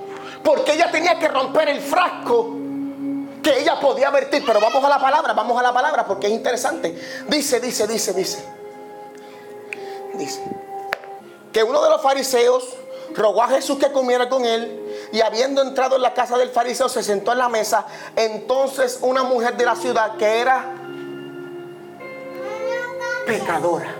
porque 0.43 0.73
ella 0.73 0.91
tenía 0.91 1.17
que 1.17 1.29
romper 1.29 1.69
el 1.69 1.79
frasco 1.79 2.49
que 3.41 3.61
ella 3.61 3.79
podía 3.79 4.09
vertir. 4.09 4.43
Pero 4.45 4.59
vamos 4.59 4.83
a 4.83 4.89
la 4.89 4.99
palabra, 4.99 5.31
vamos 5.31 5.57
a 5.57 5.63
la 5.63 5.73
palabra 5.73 6.05
porque 6.05 6.27
es 6.27 6.33
interesante. 6.33 7.01
Dice, 7.29 7.61
dice, 7.61 7.87
dice, 7.87 8.13
dice. 8.13 8.45
Dice 10.15 10.43
que 11.53 11.63
uno 11.63 11.81
de 11.81 11.89
los 11.89 12.01
fariseos 12.01 12.75
rogó 13.15 13.41
a 13.41 13.47
Jesús 13.47 13.79
que 13.79 13.89
comiera 13.89 14.27
con 14.27 14.43
él 14.43 15.07
y 15.13 15.21
habiendo 15.21 15.61
entrado 15.61 15.95
en 15.95 16.01
la 16.01 16.13
casa 16.13 16.37
del 16.37 16.49
fariseo 16.49 16.89
se 16.89 17.01
sentó 17.01 17.31
en 17.31 17.37
la 17.37 17.47
mesa. 17.47 17.85
Entonces 18.17 18.99
una 18.99 19.23
mujer 19.23 19.55
de 19.55 19.63
la 19.63 19.77
ciudad 19.77 20.17
que 20.17 20.41
era 20.41 20.86
pecadora. 23.27 23.93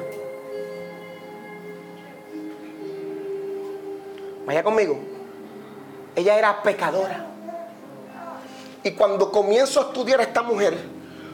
Vaya 4.46 4.64
conmigo. 4.64 4.98
Ella 6.16 6.38
era 6.38 6.64
pecadora. 6.64 7.26
Y 8.84 8.92
cuando 8.92 9.32
comienzo 9.32 9.82
a 9.82 9.84
estudiar 9.84 10.22
a 10.22 10.24
esta 10.24 10.42
mujer, 10.42 10.78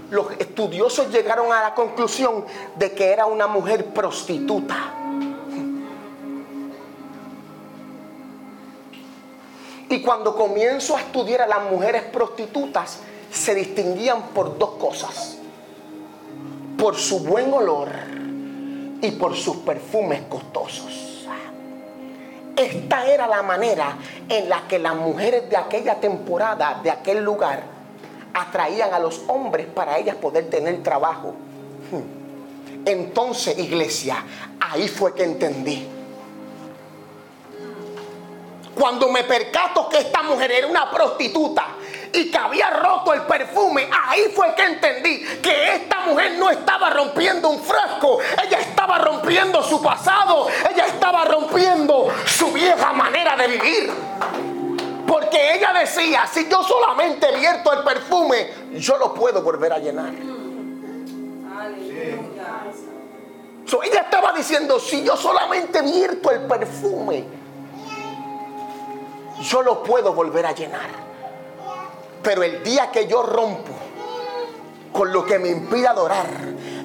los 0.09 0.31
estudiosos 0.39 1.11
llegaron 1.11 1.51
a 1.51 1.61
la 1.61 1.75
conclusión 1.75 2.45
de 2.75 2.91
que 2.91 3.11
era 3.11 3.27
una 3.27 3.45
mujer 3.45 3.93
prostituta. 3.93 4.75
Y 9.89 10.01
cuando 10.01 10.35
comienzo 10.35 10.97
a 10.97 11.01
estudiar 11.01 11.41
a 11.43 11.47
las 11.47 11.69
mujeres 11.69 12.01
prostitutas, 12.05 12.99
se 13.31 13.53
distinguían 13.53 14.29
por 14.29 14.57
dos 14.57 14.71
cosas. 14.71 15.37
Por 16.77 16.95
su 16.97 17.19
buen 17.19 17.53
olor 17.53 17.89
y 19.01 19.11
por 19.11 19.35
sus 19.35 19.57
perfumes 19.57 20.21
costosos. 20.29 21.27
Esta 22.55 23.07
era 23.07 23.27
la 23.27 23.41
manera 23.41 23.97
en 24.29 24.47
la 24.47 24.67
que 24.67 24.77
las 24.77 24.95
mujeres 24.95 25.49
de 25.49 25.57
aquella 25.57 25.95
temporada, 25.99 26.79
de 26.83 26.91
aquel 26.91 27.23
lugar, 27.23 27.63
atraían 28.33 28.93
a 28.93 28.99
los 28.99 29.21
hombres 29.27 29.67
para 29.67 29.97
ellas 29.97 30.15
poder 30.17 30.49
tener 30.49 30.83
trabajo. 30.83 31.33
Entonces, 32.85 33.57
iglesia, 33.57 34.23
ahí 34.59 34.87
fue 34.87 35.15
que 35.15 35.23
entendí 35.23 35.87
cuando 38.75 39.09
me 39.09 39.23
percato 39.23 39.87
que 39.87 39.99
esta 39.99 40.23
mujer 40.23 40.51
era 40.51 40.67
una 40.67 40.89
prostituta 40.89 41.67
y 42.13 42.29
que 42.29 42.37
había 42.37 42.69
roto 42.69 43.11
el 43.11 43.23
perfume, 43.23 43.89
ahí 43.91 44.31
fue 44.35 44.53
que 44.53 44.63
entendí 44.63 45.19
que 45.41 45.75
esta 45.75 46.01
mujer 46.01 46.33
no 46.37 46.51
estaba 46.51 46.91
rompiendo 46.91 47.49
un 47.49 47.59
frasco, 47.59 48.19
ella 48.45 48.59
estaba 48.59 48.99
rompiendo 48.99 49.63
su 49.63 49.81
pasado, 49.81 50.47
ella 50.71 50.85
estaba 50.85 51.25
rompiendo 51.25 52.07
su 52.25 52.51
vieja 52.51 52.93
manera 52.93 53.35
de 53.35 53.47
vivir. 53.47 53.91
Porque 55.07 55.55
ella 55.55 55.73
decía, 55.73 56.27
si 56.31 56.47
yo 56.47 56.63
solamente 56.63 57.35
vierto 57.35 57.73
el 57.73 57.83
perfume, 57.83 58.49
yo 58.73 58.97
lo 58.97 59.13
puedo 59.13 59.41
volver 59.41 59.73
a 59.73 59.79
llenar. 59.79 60.13
ella 63.81 64.01
estaba 64.01 64.33
diciendo, 64.33 64.79
si 64.79 65.03
yo 65.03 65.17
solamente 65.17 65.81
vierto 65.81 66.29
el 66.29 66.41
perfume, 66.41 67.25
yo 69.41 69.63
lo 69.63 69.81
puedo 69.81 70.13
volver 70.13 70.45
a 70.45 70.51
llenar. 70.51 71.02
Pero 72.23 72.41
el 72.41 72.63
día 72.63 72.89
que 72.89 73.05
yo 73.05 73.21
rompo 73.21 73.73
con 74.93 75.11
lo 75.11 75.25
que 75.25 75.37
me 75.39 75.49
impide 75.49 75.87
adorar, 75.87 76.27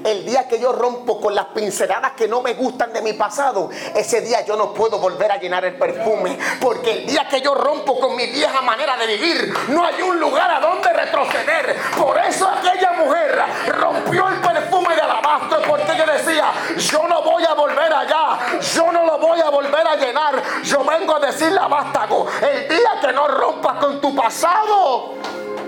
el 0.04 0.24
día 0.24 0.46
que 0.48 0.58
yo 0.58 0.72
rompo 0.72 1.20
con 1.20 1.34
las 1.34 1.46
pinceladas 1.46 2.12
que 2.12 2.28
no 2.28 2.42
me 2.42 2.54
gustan 2.54 2.92
de 2.92 3.02
mi 3.02 3.12
pasado, 3.14 3.70
ese 3.94 4.20
día 4.20 4.44
yo 4.44 4.56
no 4.56 4.72
puedo 4.72 4.98
volver 4.98 5.32
a 5.32 5.36
llenar 5.36 5.64
el 5.64 5.76
perfume. 5.76 6.38
Porque 6.60 6.92
el 6.92 7.06
día 7.06 7.26
que 7.28 7.40
yo 7.40 7.54
rompo 7.54 7.98
con 7.98 8.16
mi 8.16 8.26
vieja 8.26 8.60
manera 8.62 8.96
de 8.96 9.06
vivir, 9.06 9.54
no 9.68 9.84
hay 9.84 10.00
un 10.02 10.18
lugar 10.18 10.50
a 10.50 10.60
donde 10.60 10.92
retroceder. 10.92 11.76
Por 11.96 12.18
eso 12.18 12.48
aquella 12.48 12.92
mujer 12.92 13.38
rompió 13.68 14.28
el 14.28 14.40
perfume 14.40 14.94
de 14.94 15.00
alabastro, 15.00 15.62
porque 15.66 15.92
ella 15.92 16.06
decía, 16.06 16.52
yo 16.76 17.06
no 17.08 17.22
voy 17.22 17.44
a 17.44 17.54
volver 17.54 17.92
allá, 17.92 18.38
yo 18.60 18.92
no 18.92 19.04
lo 19.04 19.18
voy 19.18 19.40
a 19.40 19.50
volver 19.50 19.86
a 19.86 19.96
llenar. 19.96 20.42
Yo 20.62 20.84
vengo 20.84 21.16
a 21.16 21.20
decirle 21.20 21.58
a 21.58 21.68
vástago, 21.68 22.26
el 22.42 22.68
día 22.68 22.98
que 23.00 23.12
no 23.12 23.28
rompas 23.28 23.78
con 23.78 24.00
tu 24.00 24.14
pasado, 24.14 25.14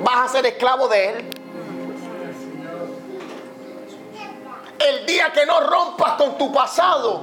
vas 0.03 0.17
a 0.17 0.29
ser 0.29 0.47
esclavo 0.47 0.89
de 0.89 1.09
él. 1.09 1.40
El 4.81 5.07
día 5.07 5.31
que 5.33 5.45
no 5.47 5.61
rompas 5.61 6.15
con 6.15 6.39
tu 6.39 6.53
pasado, 6.53 7.23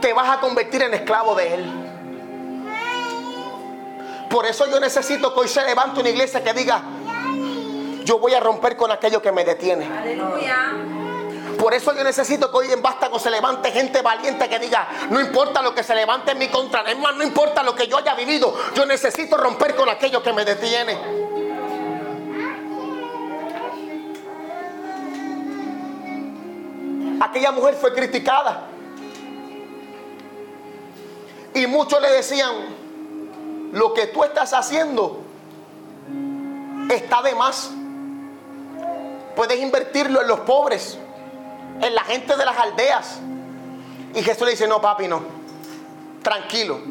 te 0.00 0.12
vas 0.12 0.30
a 0.30 0.40
convertir 0.40 0.82
en 0.82 0.94
esclavo 0.94 1.34
de 1.34 1.54
Él. 1.54 1.72
Por 4.30 4.46
eso 4.46 4.66
yo 4.66 4.80
necesito 4.80 5.32
que 5.32 5.40
hoy 5.40 5.48
se 5.48 5.62
levante 5.62 6.00
una 6.00 6.08
iglesia 6.08 6.42
que 6.42 6.52
diga, 6.52 6.82
yo 8.04 8.18
voy 8.18 8.34
a 8.34 8.40
romper 8.40 8.76
con 8.76 8.90
aquello 8.90 9.20
que 9.20 9.32
me 9.32 9.44
detiene. 9.44 9.88
Por 11.58 11.74
eso 11.74 11.94
yo 11.94 12.04
necesito 12.04 12.50
que 12.50 12.56
hoy 12.56 12.72
en 12.72 12.82
Vástago 12.82 13.18
se 13.18 13.30
levante 13.30 13.72
gente 13.72 14.02
valiente 14.02 14.48
que 14.48 14.58
diga, 14.58 14.88
no 15.10 15.20
importa 15.20 15.62
lo 15.62 15.74
que 15.74 15.82
se 15.82 15.94
levante 15.94 16.32
en 16.32 16.38
mi 16.38 16.48
contra, 16.48 16.82
no 16.82 17.22
importa 17.22 17.62
lo 17.62 17.74
que 17.74 17.88
yo 17.88 17.96
haya 17.98 18.14
vivido, 18.14 18.54
yo 18.74 18.84
necesito 18.86 19.36
romper 19.36 19.74
con 19.74 19.88
aquello 19.88 20.22
que 20.22 20.32
me 20.32 20.44
detiene. 20.44 21.25
Aquella 27.20 27.52
mujer 27.52 27.74
fue 27.74 27.94
criticada. 27.94 28.64
Y 31.54 31.66
muchos 31.66 32.02
le 32.02 32.12
decían, 32.12 32.52
lo 33.72 33.94
que 33.94 34.08
tú 34.08 34.24
estás 34.24 34.52
haciendo 34.52 35.22
está 36.90 37.22
de 37.22 37.34
más. 37.34 37.70
Puedes 39.34 39.58
invertirlo 39.60 40.20
en 40.22 40.28
los 40.28 40.40
pobres, 40.40 40.98
en 41.80 41.94
la 41.94 42.04
gente 42.04 42.36
de 42.36 42.44
las 42.44 42.58
aldeas. 42.58 43.20
Y 44.14 44.22
Jesús 44.22 44.44
le 44.44 44.50
dice, 44.52 44.66
no, 44.66 44.80
papi, 44.80 45.08
no. 45.08 45.20
Tranquilo. 46.22 46.78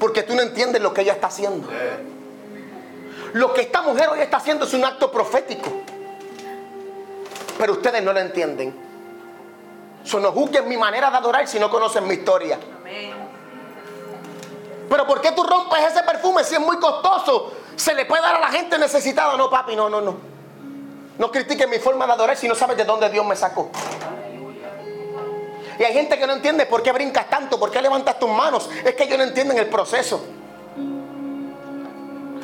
Porque 0.00 0.22
tú 0.22 0.34
no 0.34 0.42
entiendes 0.42 0.82
lo 0.82 0.92
que 0.92 1.02
ella 1.02 1.12
está 1.14 1.28
haciendo. 1.28 1.68
Lo 3.32 3.54
que 3.54 3.62
esta 3.62 3.82
mujer 3.82 4.08
hoy 4.08 4.20
está 4.20 4.38
haciendo 4.38 4.66
es 4.66 4.74
un 4.74 4.84
acto 4.84 5.10
profético. 5.10 5.70
Pero 7.58 7.72
ustedes 7.72 8.02
no 8.02 8.12
lo 8.12 8.20
entienden. 8.20 8.74
So, 10.04 10.20
no 10.20 10.30
juzguen 10.30 10.68
mi 10.68 10.76
manera 10.76 11.10
de 11.10 11.16
adorar 11.16 11.48
si 11.48 11.58
no 11.58 11.68
conocen 11.68 12.06
mi 12.06 12.14
historia. 12.14 12.58
Pero 14.88 15.06
¿por 15.06 15.20
qué 15.20 15.32
tú 15.32 15.42
rompes 15.42 15.80
ese 15.84 16.02
perfume 16.04 16.44
si 16.44 16.54
es 16.54 16.60
muy 16.60 16.78
costoso? 16.78 17.52
Se 17.74 17.92
le 17.94 18.04
puede 18.04 18.22
dar 18.22 18.36
a 18.36 18.40
la 18.40 18.48
gente 18.48 18.78
necesitada. 18.78 19.36
No, 19.36 19.50
papi, 19.50 19.74
no, 19.74 19.88
no, 19.88 20.00
no. 20.00 20.16
No 21.18 21.30
critiquen 21.30 21.68
mi 21.70 21.78
forma 21.78 22.06
de 22.06 22.12
adorar 22.12 22.36
si 22.36 22.46
no 22.46 22.54
sabes 22.54 22.76
de 22.76 22.84
dónde 22.84 23.08
Dios 23.08 23.26
me 23.26 23.34
sacó. 23.34 23.70
Y 25.78 25.82
hay 25.82 25.92
gente 25.92 26.18
que 26.18 26.26
no 26.26 26.34
entiende 26.34 26.66
por 26.66 26.82
qué 26.82 26.92
brincas 26.92 27.28
tanto, 27.28 27.58
por 27.58 27.70
qué 27.70 27.82
levantas 27.82 28.18
tus 28.18 28.30
manos. 28.30 28.70
Es 28.84 28.94
que 28.94 29.04
ellos 29.04 29.18
no 29.18 29.24
entienden 29.24 29.58
el 29.58 29.66
proceso. 29.66 30.24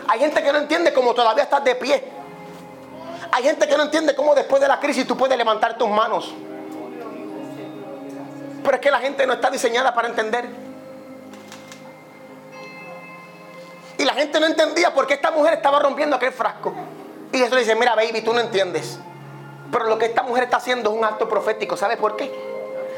Hay 0.09 0.19
gente 0.19 0.43
que 0.43 0.53
no 0.53 0.59
entiende 0.59 0.93
cómo 0.93 1.15
todavía 1.15 1.45
estás 1.45 1.63
de 1.65 1.75
pie. 1.77 2.22
Hay 3.35 3.43
gente 3.45 3.67
que 3.67 3.77
no 3.79 3.85
entiende 3.85 4.15
cómo 4.15 4.35
después 4.35 4.61
de 4.61 4.69
la 4.69 4.79
crisis 4.79 5.07
tú 5.07 5.17
puedes 5.17 5.37
levantar 5.39 5.79
tus 5.79 5.89
manos. 5.89 6.35
Pero 8.63 8.77
es 8.77 8.81
que 8.81 8.91
la 8.91 8.99
gente 8.99 9.27
no 9.27 9.33
está 9.33 9.51
diseñada 9.51 9.95
para 9.95 10.09
entender. 10.09 10.45
Y 13.97 14.05
la 14.05 14.13
gente 14.13 14.39
no 14.39 14.47
entendía 14.47 14.93
por 14.93 15.07
qué 15.07 15.15
esta 15.15 15.31
mujer 15.31 15.55
estaba 15.55 15.79
rompiendo 15.79 16.17
aquel 16.17 16.33
frasco. 16.33 16.75
Y 17.33 17.39
Jesús 17.39 17.55
le 17.55 17.61
dice, 17.61 17.75
mira 17.75 17.95
baby, 17.95 18.21
tú 18.21 18.35
no 18.35 18.41
entiendes. 18.41 18.99
Pero 19.71 19.87
lo 19.87 19.97
que 19.97 20.05
esta 20.05 20.23
mujer 20.23 20.45
está 20.45 20.59
haciendo 20.59 20.91
es 20.91 20.99
un 20.99 21.05
acto 21.05 21.27
profético. 21.27 21.79
¿Sabes 21.79 21.97
por 21.97 22.17
qué? 22.17 22.31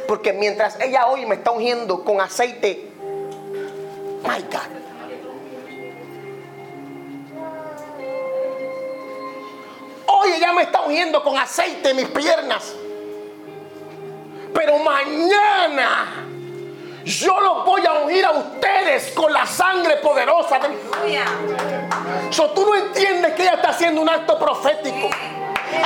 Porque 0.09 0.33
mientras 0.33 0.81
ella 0.81 1.07
hoy 1.07 1.27
me 1.27 1.37
está 1.37 1.53
ungiendo 1.53 2.03
con 2.03 2.21
aceite, 2.21 2.91
my 4.25 4.43
God, 4.51 4.84
Hoy 10.25 10.33
ella 10.33 10.53
me 10.53 10.63
está 10.63 10.81
ungiendo 10.81 11.23
con 11.23 11.37
aceite 11.37 11.91
en 11.91 11.97
mis 11.97 12.09
piernas. 12.09 12.73
Pero 14.55 14.79
mañana 14.79 16.25
yo 17.05 17.41
los 17.41 17.65
voy 17.65 17.85
a 17.85 17.93
ungir 17.93 18.25
a 18.25 18.31
ustedes 18.31 19.13
con 19.13 19.31
la 19.33 19.45
sangre 19.47 19.97
poderosa 19.97 20.59
de 20.61 20.79
So, 22.31 22.51
tú 22.51 22.65
no 22.65 22.75
entiendes 22.75 23.35
que 23.35 23.43
ella 23.43 23.55
está 23.55 23.71
haciendo 23.71 24.01
un 24.01 24.09
acto 24.09 24.39
profético. 24.39 25.11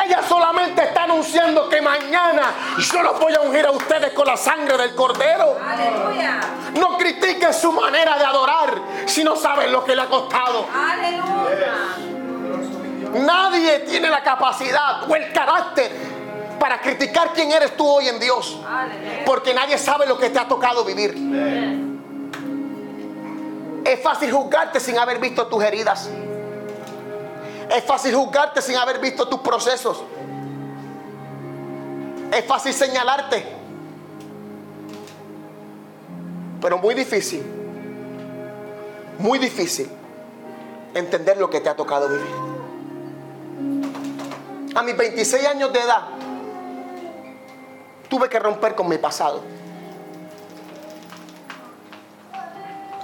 Ella 0.05 0.23
solamente 0.23 0.85
está 0.85 1.05
anunciando 1.05 1.69
que 1.69 1.81
mañana 1.81 2.53
yo 2.79 3.03
los 3.03 3.19
voy 3.19 3.35
a 3.35 3.41
ungir 3.41 3.67
a 3.67 3.71
ustedes 3.73 4.13
con 4.13 4.27
la 4.27 4.37
sangre 4.37 4.77
del 4.77 4.95
cordero. 4.95 5.57
Aleluya. 5.67 6.41
No 6.75 6.97
critiquen 6.99 7.53
su 7.53 7.73
manera 7.73 8.19
de 8.19 8.25
adorar 8.25 8.75
si 9.07 9.25
no 9.25 9.35
saben 9.35 9.73
lo 9.73 9.85
que 9.85 9.97
le 9.97 10.03
ha 10.03 10.07
costado. 10.07 10.67
Aleluya. 10.73 12.18
Nadie 13.15 13.81
tiene 13.81 14.09
la 14.11 14.23
capacidad 14.23 15.09
o 15.09 15.15
el 15.15 15.33
carácter 15.33 15.91
para 16.59 16.81
criticar 16.81 17.33
quién 17.33 17.53
eres 17.53 17.77
tú 17.77 17.87
hoy 17.87 18.09
en 18.09 18.19
Dios. 18.19 18.61
Porque 19.25 19.55
nadie 19.55 19.79
sabe 19.79 20.07
lo 20.07 20.19
que 20.19 20.31
te 20.31 20.39
ha 20.39 20.47
tocado 20.47 20.85
vivir. 20.85 21.15
Es 23.85 24.03
fácil 24.03 24.33
juzgarte 24.33 24.81
sin 24.81 24.99
haber 24.99 25.19
visto 25.19 25.47
tus 25.47 25.63
heridas. 25.63 26.11
Es 27.71 27.85
fácil 27.85 28.15
juzgarte 28.15 28.61
sin 28.61 28.77
haber 28.77 28.99
visto 28.99 29.29
tus 29.29 29.41
procesos. 29.41 30.03
Es 32.33 32.45
fácil 32.45 32.75
señalarte. 32.75 33.47
Pero 36.61 36.79
muy 36.79 36.95
difícil. 36.95 37.43
Muy 39.19 39.39
difícil 39.39 39.89
entender 40.95 41.39
lo 41.39 41.49
que 41.49 41.61
te 41.61 41.69
ha 41.69 41.77
tocado 41.77 42.09
vivir 42.09 42.48
a 44.75 44.83
mis 44.83 44.97
26 44.97 45.47
años 45.47 45.73
de 45.73 45.81
edad, 45.81 46.03
tuve 48.09 48.29
que 48.29 48.39
romper 48.39 48.75
con 48.75 48.89
mi 48.89 48.99
pasado. 48.99 49.43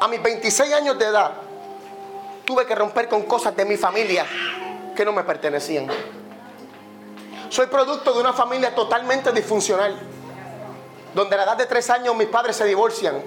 A 0.00 0.09
mis 0.09 0.22
26 0.22 0.72
años 0.74 0.98
de 0.98 1.07
edad, 1.07 1.33
tuve 2.44 2.66
que 2.66 2.74
romper 2.74 3.09
con 3.09 3.22
cosas 3.22 3.57
de 3.57 3.64
mi 3.64 3.77
familia 3.77 4.27
que 4.94 5.05
no 5.05 5.12
me 5.12 5.24
pertenecían. 5.24 5.88
Soy 7.48 7.66
producto 7.66 8.12
de 8.12 8.20
una 8.20 8.33
familia 8.33 8.74
totalmente 8.74 9.33
disfuncional, 9.33 9.96
donde 11.14 11.35
a 11.35 11.38
la 11.38 11.44
edad 11.44 11.57
de 11.57 11.66
tres 11.66 11.88
años 11.90 12.14
mis 12.16 12.29
padres 12.29 12.57
se 12.57 12.64
divorcian 12.64 13.22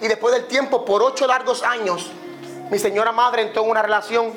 y 0.00 0.08
después 0.08 0.34
del 0.34 0.46
tiempo, 0.46 0.84
por 0.84 1.02
ocho 1.02 1.26
largos 1.26 1.62
años, 1.62 2.10
Mi 2.68 2.80
señora 2.80 3.12
madre 3.12 3.42
entró 3.42 3.62
en 3.62 3.70
una 3.70 3.80
relación 3.80 4.32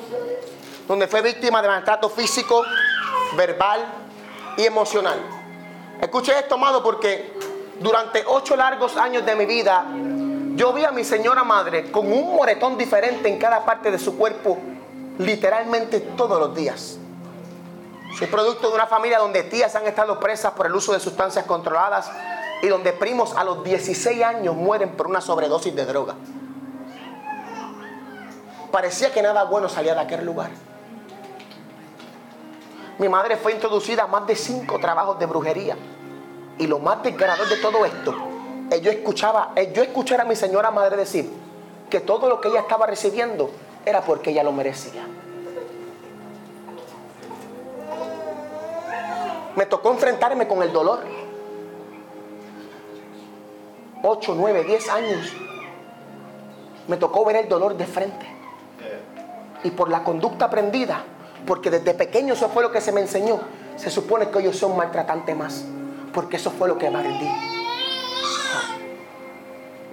donde 0.86 1.08
fue 1.08 1.20
víctima 1.20 1.60
de 1.60 1.66
maltrato 1.66 2.08
físico, 2.08 2.64
verbal 3.36 3.84
y 4.56 4.64
emocional. 4.64 5.18
Escuche 6.00 6.38
esto, 6.38 6.54
amado, 6.54 6.82
porque 6.82 7.32
durante 7.78 8.24
ocho 8.26 8.56
largos 8.56 8.96
años 8.96 9.24
de 9.24 9.36
mi 9.36 9.46
vida, 9.46 9.84
yo 10.54 10.72
vi 10.72 10.84
a 10.84 10.90
mi 10.90 11.04
señora 11.04 11.44
madre 11.44 11.90
con 11.90 12.12
un 12.12 12.34
moretón 12.36 12.76
diferente 12.76 13.28
en 13.28 13.38
cada 13.38 13.64
parte 13.64 13.90
de 13.90 13.98
su 13.98 14.16
cuerpo, 14.16 14.58
literalmente 15.18 16.00
todos 16.00 16.38
los 16.38 16.54
días. 16.54 16.98
Soy 18.18 18.26
producto 18.26 18.68
de 18.68 18.74
una 18.74 18.86
familia 18.86 19.18
donde 19.18 19.44
tías 19.44 19.74
han 19.76 19.86
estado 19.86 20.18
presas 20.18 20.52
por 20.52 20.66
el 20.66 20.74
uso 20.74 20.92
de 20.92 21.00
sustancias 21.00 21.44
controladas 21.44 22.10
y 22.62 22.66
donde 22.66 22.92
primos 22.92 23.36
a 23.36 23.44
los 23.44 23.62
16 23.64 24.22
años 24.22 24.54
mueren 24.54 24.90
por 24.96 25.06
una 25.06 25.20
sobredosis 25.20 25.74
de 25.74 25.86
droga. 25.86 26.14
Parecía 28.70 29.12
que 29.12 29.22
nada 29.22 29.44
bueno 29.44 29.68
salía 29.68 29.94
de 29.94 30.00
aquel 30.00 30.24
lugar. 30.24 30.50
Mi 33.00 33.08
madre 33.08 33.38
fue 33.38 33.52
introducida 33.52 34.02
a 34.02 34.06
más 34.06 34.26
de 34.26 34.36
cinco 34.36 34.78
trabajos 34.78 35.18
de 35.18 35.24
brujería. 35.24 35.74
Y 36.58 36.66
lo 36.66 36.78
más 36.80 37.02
desgarrador 37.02 37.48
de 37.48 37.56
todo 37.56 37.86
esto, 37.86 38.14
yo 38.82 38.90
escuchaba, 38.90 39.54
yo 39.72 39.82
escuchaba 39.82 40.24
a 40.24 40.26
mi 40.26 40.36
señora 40.36 40.70
madre 40.70 40.98
decir 40.98 41.32
que 41.88 42.00
todo 42.00 42.28
lo 42.28 42.42
que 42.42 42.48
ella 42.48 42.60
estaba 42.60 42.86
recibiendo 42.86 43.50
era 43.86 44.02
porque 44.02 44.32
ella 44.32 44.44
lo 44.44 44.52
merecía. 44.52 45.02
Me 49.56 49.64
tocó 49.64 49.92
enfrentarme 49.92 50.46
con 50.46 50.62
el 50.62 50.70
dolor. 50.70 51.00
8, 54.02 54.34
9, 54.36 54.64
10 54.64 54.88
años. 54.90 55.32
Me 56.86 56.98
tocó 56.98 57.24
ver 57.24 57.36
el 57.36 57.48
dolor 57.48 57.78
de 57.78 57.86
frente. 57.86 58.26
Y 59.64 59.70
por 59.70 59.88
la 59.88 60.04
conducta 60.04 60.44
aprendida, 60.44 61.02
porque 61.46 61.70
desde 61.70 61.94
pequeño 61.94 62.34
eso 62.34 62.48
fue 62.48 62.62
lo 62.62 62.70
que 62.70 62.80
se 62.80 62.92
me 62.92 63.00
enseñó, 63.00 63.40
se 63.76 63.90
supone 63.90 64.30
que 64.30 64.42
yo 64.42 64.52
soy 64.52 64.70
un 64.70 64.76
maltratante 64.76 65.34
más. 65.34 65.64
Porque 66.12 66.36
eso 66.36 66.50
fue 66.50 66.68
lo 66.68 66.76
que 66.76 66.90
me 66.90 66.98
aprendí. 66.98 67.30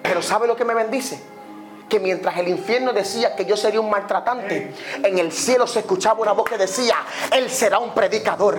Pero 0.02 0.22
¿sabe 0.22 0.48
lo 0.48 0.56
que 0.56 0.66
me 0.66 0.74
bendice? 0.74 1.22
Que 1.88 2.00
mientras 2.00 2.38
el 2.38 2.48
infierno 2.48 2.92
decía 2.92 3.36
que 3.36 3.46
yo 3.46 3.56
sería 3.56 3.80
un 3.80 3.90
maltratante, 3.90 4.74
en 5.04 5.18
el 5.20 5.32
cielo 5.32 5.68
se 5.68 5.80
escuchaba 5.80 6.22
una 6.22 6.32
voz 6.32 6.50
que 6.50 6.58
decía, 6.58 6.96
Él 7.32 7.50
será 7.50 7.80
un 7.80 7.94
predicador. 7.94 8.58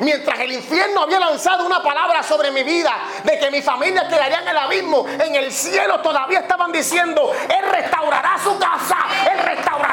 Mientras 0.00 0.40
el 0.40 0.52
infierno 0.52 1.02
había 1.02 1.20
lanzado 1.20 1.64
una 1.64 1.82
palabra 1.82 2.22
sobre 2.22 2.50
mi 2.50 2.62
vida 2.62 2.92
de 3.22 3.38
que 3.38 3.50
mi 3.50 3.62
familia 3.62 4.08
quedaría 4.08 4.40
en 4.40 4.48
el 4.48 4.58
abismo, 4.58 5.06
en 5.08 5.34
el 5.36 5.52
cielo 5.52 6.00
todavía 6.00 6.40
estaban 6.40 6.72
diciendo, 6.72 7.32
Él 7.48 7.70
restaurará 7.70 8.36
su 8.42 8.58
casa, 8.58 8.96
Él 9.32 9.38
restaurará 9.38 9.83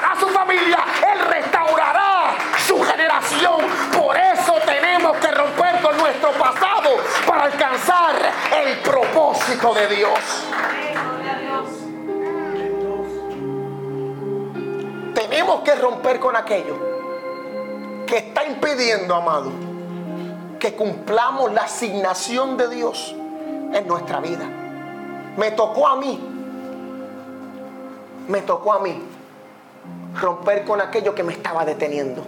familia, 0.51 0.77
Él 1.13 1.19
restaurará 1.19 2.35
su 2.65 2.81
generación. 2.81 3.59
Por 3.97 4.17
eso 4.17 4.53
tenemos 4.65 5.17
que 5.17 5.31
romper 5.31 5.81
con 5.81 5.97
nuestro 5.97 6.31
pasado 6.31 6.89
para 7.25 7.43
alcanzar 7.45 8.15
el 8.63 8.79
propósito 8.79 9.73
de 9.73 9.87
Dios. 9.87 10.19
Tenemos 15.13 15.61
que 15.61 15.75
romper 15.75 16.19
con 16.19 16.35
aquello 16.35 16.77
que 18.05 18.17
está 18.17 18.45
impidiendo, 18.45 19.15
amado 19.15 19.51
que 20.59 20.75
cumplamos 20.75 21.51
la 21.53 21.63
asignación 21.63 22.55
de 22.55 22.67
Dios 22.67 23.15
en 23.73 23.87
nuestra 23.87 24.19
vida. 24.19 24.45
Me 25.35 25.49
tocó 25.51 25.87
a 25.87 25.95
mí, 25.95 26.19
me 28.27 28.41
tocó 28.41 28.73
a 28.73 28.79
mí 28.79 29.01
romper 30.19 30.65
con 30.65 30.81
aquello 30.81 31.15
que 31.15 31.23
me 31.23 31.33
estaba 31.33 31.65
deteniendo. 31.65 32.23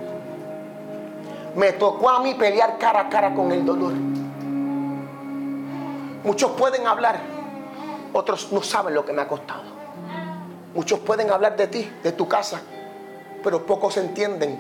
Me 1.56 1.74
tocó 1.74 2.10
a 2.10 2.20
mí 2.20 2.34
pelear 2.34 2.78
cara 2.78 3.02
a 3.02 3.10
cara 3.10 3.34
con 3.34 3.52
el 3.52 3.66
dolor. 3.66 3.94
Muchos 6.24 6.52
pueden 6.52 6.88
hablar, 6.88 7.20
otros 8.14 8.52
no 8.52 8.62
saben 8.62 8.94
lo 8.94 9.06
que 9.06 9.14
me 9.14 9.22
ha 9.22 9.28
costado. 9.28 9.64
Muchos 10.74 11.00
pueden 11.00 11.30
hablar 11.30 11.56
de 11.56 11.68
ti, 11.68 11.92
de 12.02 12.12
tu 12.14 12.28
casa, 12.28 12.62
pero 13.44 13.66
pocos 13.66 13.98
entienden 13.98 14.58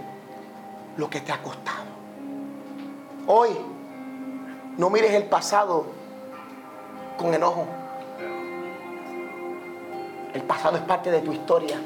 lo 0.97 1.09
que 1.09 1.21
te 1.21 1.31
ha 1.31 1.41
costado. 1.41 1.83
Hoy 3.25 3.49
no 4.77 4.89
mires 4.89 5.11
el 5.13 5.23
pasado 5.23 5.85
con 7.17 7.33
enojo. 7.33 7.65
El 10.33 10.41
pasado 10.43 10.77
es 10.77 10.83
parte 10.83 11.09
de 11.09 11.21
tu 11.21 11.31
historia. 11.31 11.79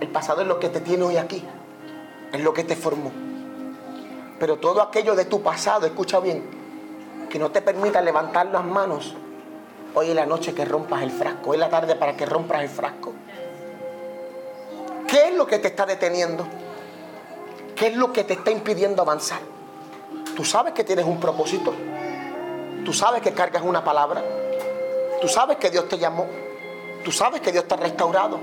El 0.00 0.08
pasado 0.08 0.40
es 0.40 0.48
lo 0.48 0.58
que 0.58 0.70
te 0.70 0.80
tiene 0.80 1.04
hoy 1.04 1.16
aquí. 1.18 1.44
Es 2.32 2.40
lo 2.40 2.54
que 2.54 2.64
te 2.64 2.74
formó. 2.74 3.12
Pero 4.38 4.56
todo 4.56 4.80
aquello 4.80 5.14
de 5.14 5.26
tu 5.26 5.42
pasado, 5.42 5.86
escucha 5.86 6.18
bien, 6.20 6.42
que 7.28 7.38
no 7.38 7.50
te 7.50 7.60
permita 7.60 8.00
levantar 8.00 8.46
las 8.46 8.64
manos. 8.64 9.14
Hoy 9.94 10.08
es 10.08 10.14
la 10.14 10.24
noche 10.24 10.54
que 10.54 10.64
rompas 10.64 11.02
el 11.02 11.10
frasco. 11.10 11.50
Hoy 11.50 11.56
es 11.56 11.60
la 11.60 11.68
tarde 11.68 11.96
para 11.96 12.16
que 12.16 12.24
rompas 12.24 12.62
el 12.62 12.68
frasco. 12.68 13.12
¿Qué 15.06 15.28
es 15.28 15.34
lo 15.34 15.46
que 15.46 15.58
te 15.58 15.68
está 15.68 15.84
deteniendo? 15.84 16.46
¿Qué 17.76 17.88
es 17.88 17.96
lo 17.96 18.12
que 18.12 18.24
te 18.24 18.34
está 18.34 18.50
impidiendo 18.50 19.02
avanzar? 19.02 19.40
Tú 20.36 20.44
sabes 20.44 20.72
que 20.72 20.84
tienes 20.84 21.04
un 21.04 21.20
propósito. 21.20 21.74
Tú 22.84 22.92
sabes 22.92 23.20
que 23.20 23.32
cargas 23.32 23.62
una 23.62 23.84
palabra. 23.84 24.22
Tú 25.20 25.28
sabes 25.28 25.58
que 25.58 25.70
Dios 25.70 25.88
te 25.88 25.98
llamó. 25.98 26.26
Tú 27.04 27.12
sabes 27.12 27.40
que 27.40 27.52
Dios 27.52 27.66
te 27.66 27.76
restaurado. 27.76 28.38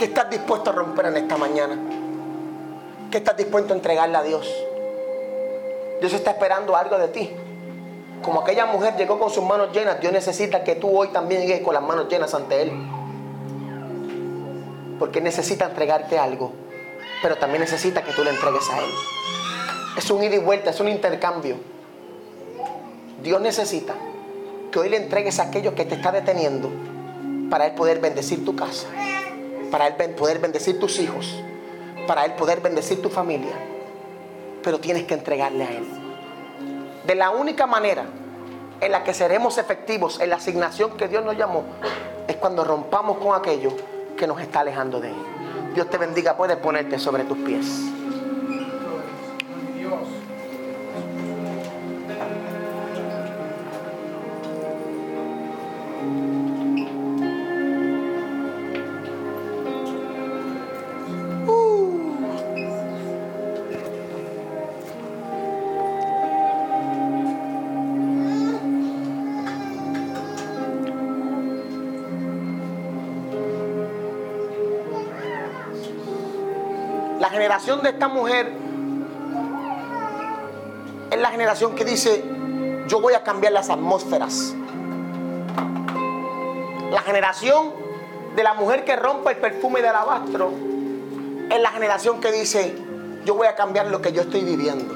¿Qué 0.00 0.06
estás 0.06 0.30
dispuesto 0.30 0.70
a 0.70 0.72
romper 0.72 1.04
en 1.04 1.18
esta 1.18 1.36
mañana? 1.36 1.76
¿Qué 3.10 3.18
estás 3.18 3.36
dispuesto 3.36 3.74
a 3.74 3.76
entregarle 3.76 4.16
a 4.16 4.22
Dios? 4.22 4.50
Dios 6.00 6.14
está 6.14 6.30
esperando 6.30 6.74
algo 6.74 6.96
de 6.96 7.08
ti. 7.08 7.30
Como 8.22 8.40
aquella 8.40 8.64
mujer 8.64 8.96
llegó 8.96 9.18
con 9.18 9.28
sus 9.28 9.44
manos 9.44 9.74
llenas, 9.74 10.00
Dios 10.00 10.10
necesita 10.10 10.64
que 10.64 10.76
tú 10.76 10.98
hoy 10.98 11.08
también 11.08 11.42
llegues 11.42 11.60
con 11.60 11.74
las 11.74 11.82
manos 11.82 12.08
llenas 12.08 12.32
ante 12.32 12.62
Él. 12.62 12.72
Porque 14.98 15.20
necesita 15.20 15.66
entregarte 15.66 16.18
algo 16.18 16.50
pero 17.22 17.36
también 17.36 17.60
necesita 17.60 18.02
que 18.02 18.12
tú 18.12 18.24
le 18.24 18.30
entregues 18.30 18.70
a 18.70 18.78
Él. 18.78 18.90
Es 19.98 20.10
un 20.10 20.22
ida 20.22 20.36
y 20.36 20.38
vuelta, 20.38 20.70
es 20.70 20.80
un 20.80 20.88
intercambio. 20.88 21.56
Dios 23.22 23.38
necesita 23.42 23.94
que 24.72 24.78
hoy 24.78 24.88
le 24.88 24.96
entregues 24.96 25.38
a 25.40 25.44
aquello 25.44 25.74
que 25.74 25.84
te 25.84 25.96
está 25.96 26.10
deteniendo 26.12 26.70
para 27.50 27.66
Él 27.66 27.74
poder 27.74 28.00
bendecir 28.00 28.44
tu 28.44 28.56
casa, 28.56 28.86
para 29.70 29.86
Él 29.86 29.94
poder 30.14 30.38
bendecir 30.38 30.78
tus 30.78 30.98
hijos, 30.98 31.34
para 32.06 32.24
Él 32.24 32.32
poder 32.34 32.60
bendecir 32.60 33.00
tu 33.00 33.08
familia. 33.08 33.52
Pero 34.62 34.78
tienes 34.78 35.04
que 35.04 35.14
entregarle 35.14 35.64
a 35.64 35.70
Él. 35.70 35.86
De 37.06 37.14
la 37.14 37.30
única 37.30 37.66
manera 37.66 38.04
en 38.80 38.92
la 38.92 39.04
que 39.04 39.14
seremos 39.14 39.58
efectivos 39.58 40.20
en 40.20 40.30
la 40.30 40.36
asignación 40.36 40.96
que 40.96 41.08
Dios 41.08 41.24
nos 41.24 41.36
llamó 41.36 41.64
es 42.26 42.36
cuando 42.36 42.64
rompamos 42.64 43.18
con 43.18 43.34
aquello 43.34 43.72
que 44.16 44.26
nos 44.26 44.40
está 44.40 44.60
alejando 44.60 45.00
de 45.00 45.08
Él. 45.08 45.16
Dios 45.74 45.88
te 45.88 45.98
bendiga, 45.98 46.36
puedes 46.36 46.56
ponerte 46.56 46.98
sobre 46.98 47.24
tus 47.24 47.38
pies. 47.38 47.66
Generación 77.50 77.82
de 77.82 77.90
esta 77.90 78.06
mujer 78.06 78.52
es 81.10 81.18
la 81.18 81.30
generación 81.30 81.74
que 81.74 81.84
dice, 81.84 82.22
yo 82.86 83.00
voy 83.00 83.14
a 83.14 83.24
cambiar 83.24 83.52
las 83.52 83.70
atmósferas. 83.70 84.54
La 86.92 87.00
generación 87.00 87.72
de 88.36 88.44
la 88.44 88.54
mujer 88.54 88.84
que 88.84 88.94
rompe 88.94 89.32
el 89.32 89.38
perfume 89.38 89.82
de 89.82 89.88
alabastro 89.88 90.52
es 91.50 91.60
la 91.60 91.70
generación 91.70 92.20
que 92.20 92.30
dice, 92.30 92.72
yo 93.24 93.34
voy 93.34 93.48
a 93.48 93.56
cambiar 93.56 93.86
lo 93.86 94.00
que 94.00 94.12
yo 94.12 94.22
estoy 94.22 94.44
viviendo. 94.44 94.94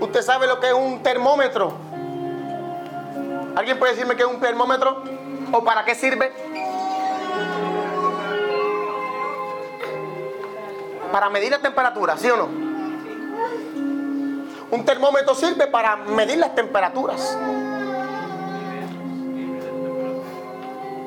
¿Usted 0.00 0.22
sabe 0.22 0.46
lo 0.46 0.58
que 0.58 0.68
es 0.68 0.72
un 0.72 1.02
termómetro? 1.02 1.74
¿Alguien 3.56 3.78
puede 3.78 3.92
decirme 3.92 4.16
qué 4.16 4.22
es 4.22 4.28
un 4.28 4.40
termómetro? 4.40 5.02
¿O 5.52 5.62
para 5.62 5.84
qué 5.84 5.94
sirve? 5.94 6.32
para 11.12 11.30
medir 11.30 11.52
la 11.52 11.58
temperatura, 11.58 12.16
¿sí 12.16 12.28
o 12.28 12.36
no? 12.36 12.46
Un 14.70 14.84
termómetro 14.86 15.34
sirve 15.34 15.66
para 15.66 15.96
medir 15.96 16.38
las 16.38 16.54
temperaturas. 16.54 17.38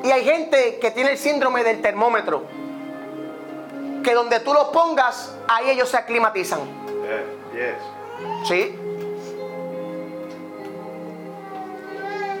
Y 0.04 0.10
hay 0.12 0.24
gente 0.24 0.78
que 0.78 0.92
tiene 0.92 1.10
el 1.10 1.18
síndrome 1.18 1.64
del 1.64 1.82
termómetro. 1.82 2.44
Que 4.04 4.14
donde 4.14 4.38
tú 4.38 4.54
los 4.54 4.68
pongas, 4.68 5.36
ahí 5.48 5.70
ellos 5.70 5.88
se 5.88 5.96
aclimatizan. 5.96 6.60
¿Sí? 8.44 8.78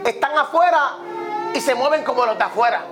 Están 0.04 0.38
afuera 0.38 0.98
y 1.54 1.60
se 1.60 1.74
mueven 1.74 2.04
como 2.04 2.24
los 2.24 2.38
de 2.38 2.44
afuera. 2.44 2.84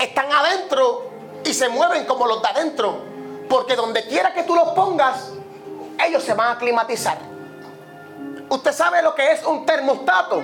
Están 0.00 0.32
adentro 0.32 1.09
y 1.50 1.54
se 1.54 1.68
mueven 1.68 2.04
como 2.04 2.28
los 2.28 2.40
de 2.40 2.48
adentro. 2.48 3.02
Porque 3.48 3.74
donde 3.74 4.04
quiera 4.06 4.32
que 4.32 4.44
tú 4.44 4.54
los 4.54 4.68
pongas, 4.68 5.32
ellos 6.06 6.22
se 6.22 6.32
van 6.32 6.48
a 6.48 6.52
aclimatizar. 6.52 7.18
¿Usted 8.48 8.72
sabe 8.72 9.02
lo 9.02 9.16
que 9.16 9.32
es 9.32 9.44
un 9.44 9.66
termostato? 9.66 10.40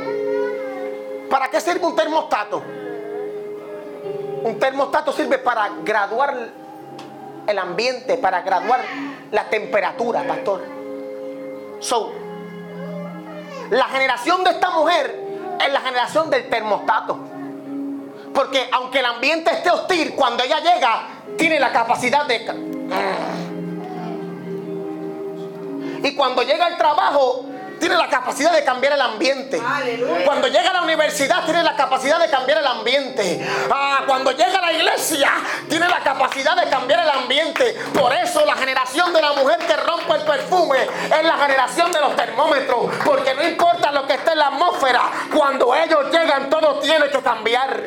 ¿Para 1.30 1.48
qué 1.48 1.60
sirve 1.60 1.86
un 1.86 1.94
termostato? 1.94 2.60
Un 4.42 4.58
termostato 4.58 5.12
sirve 5.12 5.38
para 5.38 5.70
graduar 5.84 6.36
el 7.46 7.58
ambiente, 7.58 8.18
para 8.18 8.42
graduar 8.42 8.80
la 9.30 9.48
temperatura, 9.48 10.24
pastor. 10.26 10.64
So, 11.78 12.12
la 13.70 13.84
generación 13.84 14.42
de 14.42 14.50
esta 14.50 14.70
mujer 14.70 15.20
es 15.64 15.72
la 15.72 15.80
generación 15.80 16.30
del 16.30 16.50
termostato. 16.50 17.18
Porque 18.36 18.68
aunque 18.70 18.98
el 18.98 19.06
ambiente 19.06 19.50
esté 19.50 19.70
hostil, 19.70 20.12
cuando 20.14 20.44
ella 20.44 20.60
llega, 20.60 21.08
tiene 21.38 21.58
la 21.58 21.72
capacidad 21.72 22.26
de... 22.26 22.44
Y 26.04 26.14
cuando 26.14 26.42
llega 26.42 26.68
el 26.68 26.76
trabajo, 26.76 27.45
tiene 27.78 27.96
la 27.96 28.08
capacidad 28.08 28.52
de 28.52 28.64
cambiar 28.64 28.94
el 28.94 29.00
ambiente. 29.00 29.60
Cuando 30.24 30.48
llega 30.48 30.70
a 30.70 30.72
la 30.74 30.82
universidad 30.82 31.44
tiene 31.44 31.62
la 31.62 31.76
capacidad 31.76 32.18
de 32.18 32.28
cambiar 32.28 32.58
el 32.58 32.66
ambiente. 32.66 33.46
Ah, 33.70 34.04
cuando 34.06 34.30
llega 34.32 34.58
a 34.58 34.62
la 34.62 34.72
iglesia 34.72 35.30
tiene 35.68 35.88
la 35.88 36.00
capacidad 36.00 36.56
de 36.56 36.68
cambiar 36.68 37.00
el 37.00 37.10
ambiente. 37.10 37.76
Por 37.94 38.12
eso 38.12 38.44
la 38.44 38.54
generación 38.54 39.12
de 39.12 39.20
la 39.20 39.32
mujer 39.32 39.58
que 39.58 39.76
rompe 39.76 40.14
el 40.14 40.22
perfume 40.22 40.78
es 40.82 41.24
la 41.24 41.36
generación 41.38 41.92
de 41.92 42.00
los 42.00 42.16
termómetros. 42.16 42.94
Porque 43.04 43.34
no 43.34 43.46
importa 43.46 43.92
lo 43.92 44.06
que 44.06 44.14
esté 44.14 44.32
en 44.32 44.38
la 44.38 44.46
atmósfera, 44.48 45.02
cuando 45.34 45.74
ellos 45.74 46.10
llegan 46.10 46.50
todo 46.50 46.80
tiene 46.80 47.08
que 47.10 47.20
cambiar. 47.20 47.82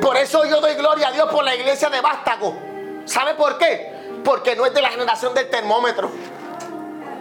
Por 0.00 0.16
eso 0.16 0.44
yo 0.46 0.60
doy 0.60 0.74
gloria 0.74 1.08
a 1.08 1.12
Dios 1.12 1.28
por 1.30 1.44
la 1.44 1.54
iglesia 1.54 1.90
de 1.90 2.00
Vástago. 2.00 2.56
¿Sabe 3.04 3.34
por 3.34 3.58
qué? 3.58 4.20
Porque 4.24 4.54
no 4.54 4.64
es 4.66 4.72
de 4.72 4.80
la 4.80 4.90
generación 4.90 5.34
del 5.34 5.50
termómetro. 5.50 6.10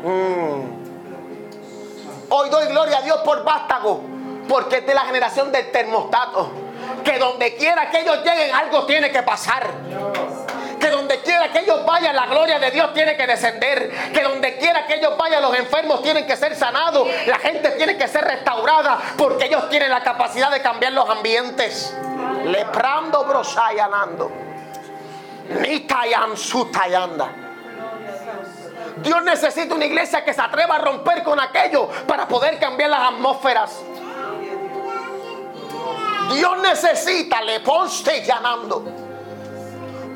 Mm. 0.04 0.78
Hoy 2.30 2.50
doy 2.50 2.68
gloria 2.68 2.98
a 2.98 3.02
Dios 3.02 3.18
por 3.20 3.44
Vástago, 3.44 4.02
porque 4.50 4.78
es 4.78 4.88
de 4.88 4.94
la 4.94 5.02
generación 5.02 5.52
del 5.52 5.72
termostato. 5.72 6.52
Que 7.04 7.18
donde 7.20 7.56
quiera 7.56 7.90
que 7.90 8.02
ellos 8.02 8.18
lleguen, 8.18 8.54
algo 8.54 8.86
tiene 8.86 9.12
que 9.12 9.24
pasar. 9.24 9.66
Que 10.80 10.90
donde 10.90 11.22
quiera 11.22 11.52
que 11.52 11.60
ellos 11.60 11.86
vayan, 11.86 12.16
la 12.16 12.28
gloria 12.28 12.60
de 12.60 12.70
Dios 12.72 12.94
tiene 12.94 13.16
que 13.16 13.26
descender. 13.26 14.12
Que 14.14 14.22
donde 14.24 14.58
quiera 14.58 14.86
que 14.86 14.96
ellos 14.96 15.18
vayan, 15.18 15.42
los 15.42 15.58
enfermos 15.58 16.04
tienen 16.04 16.28
que 16.28 16.36
ser 16.36 16.56
sanados. 16.56 17.08
La 17.26 17.40
gente 17.40 17.72
tiene 17.72 17.98
que 17.98 18.08
ser 18.08 18.24
restaurada. 18.26 19.00
Porque 19.18 19.46
ellos 19.46 19.70
tienen 19.70 19.90
la 19.90 20.04
capacidad 20.04 20.52
de 20.52 20.62
cambiar 20.62 20.94
los 20.94 21.10
ambientes. 21.10 21.96
Leprando 22.44 23.24
brosayanando. 23.24 24.32
Nitayam 25.62 26.36
sutayanda. 26.36 27.47
Dios 29.02 29.24
necesita 29.24 29.76
una 29.76 29.86
iglesia 29.86 30.24
que 30.24 30.34
se 30.34 30.42
atreva 30.42 30.76
a 30.76 30.80
romper 30.80 31.24
con 31.24 31.40
aquello 31.40 31.88
para 32.08 32.28
poder 32.28 32.60
cambiar 32.60 32.90
las 32.90 33.14
atmósferas. 33.14 33.80
Dios 36.34 36.58
necesita, 36.60 37.42
le 37.42 37.60
ponste 37.62 38.24
llamando. 38.24 38.84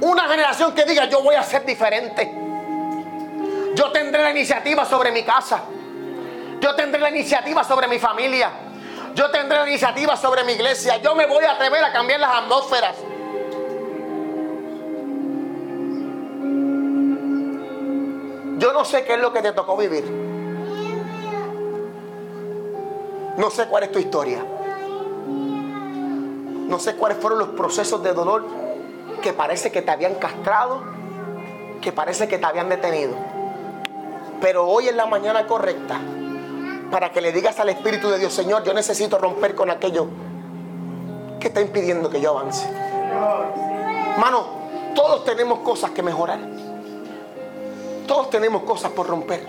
Una 0.01 0.27
generación 0.27 0.73
que 0.73 0.83
diga, 0.83 1.05
yo 1.05 1.21
voy 1.21 1.35
a 1.35 1.43
ser 1.43 1.65
diferente. 1.65 2.33
Yo 3.75 3.91
tendré 3.91 4.23
la 4.23 4.31
iniciativa 4.31 4.85
sobre 4.85 5.11
mi 5.11 5.23
casa. 5.23 5.61
Yo 6.59 6.75
tendré 6.75 6.99
la 6.99 7.09
iniciativa 7.09 7.63
sobre 7.63 7.87
mi 7.87 7.99
familia. 7.99 8.49
Yo 9.13 9.29
tendré 9.29 9.57
la 9.57 9.67
iniciativa 9.67 10.17
sobre 10.17 10.43
mi 10.43 10.53
iglesia. 10.53 10.97
Yo 10.97 11.15
me 11.15 11.25
voy 11.25 11.45
a 11.45 11.51
atrever 11.51 11.83
a 11.83 11.93
cambiar 11.93 12.19
las 12.19 12.35
atmósferas. 12.35 12.95
Yo 18.61 18.71
no 18.73 18.85
sé 18.85 19.03
qué 19.03 19.15
es 19.15 19.19
lo 19.19 19.33
que 19.33 19.41
te 19.41 19.53
tocó 19.53 19.75
vivir. 19.75 20.05
No 23.35 23.49
sé 23.49 23.65
cuál 23.65 23.85
es 23.85 23.91
tu 23.91 23.97
historia. 23.97 24.45
No 26.67 26.77
sé 26.77 26.95
cuáles 26.95 27.17
fueron 27.17 27.39
los 27.39 27.47
procesos 27.49 28.03
de 28.03 28.13
dolor 28.13 28.45
que 29.23 29.33
parece 29.33 29.71
que 29.71 29.81
te 29.81 29.89
habían 29.89 30.13
castrado, 30.13 30.83
que 31.81 31.91
parece 31.91 32.27
que 32.27 32.37
te 32.37 32.45
habían 32.45 32.69
detenido. 32.69 33.15
Pero 34.41 34.67
hoy 34.67 34.89
es 34.89 34.95
la 34.95 35.07
mañana 35.07 35.47
correcta 35.47 35.99
para 36.91 37.11
que 37.11 37.19
le 37.19 37.31
digas 37.31 37.59
al 37.59 37.69
Espíritu 37.69 38.11
de 38.11 38.19
Dios, 38.19 38.31
Señor, 38.31 38.63
yo 38.63 38.75
necesito 38.75 39.17
romper 39.17 39.55
con 39.55 39.71
aquello 39.71 40.05
que 41.39 41.47
está 41.47 41.61
impidiendo 41.61 42.11
que 42.11 42.21
yo 42.21 42.37
avance. 42.37 42.69
Mano, 44.19 44.45
todos 44.93 45.25
tenemos 45.25 45.59
cosas 45.61 45.89
que 45.89 46.03
mejorar. 46.03 46.70
Todos 48.11 48.29
tenemos 48.29 48.63
cosas 48.63 48.91
por 48.91 49.07
romper. 49.07 49.47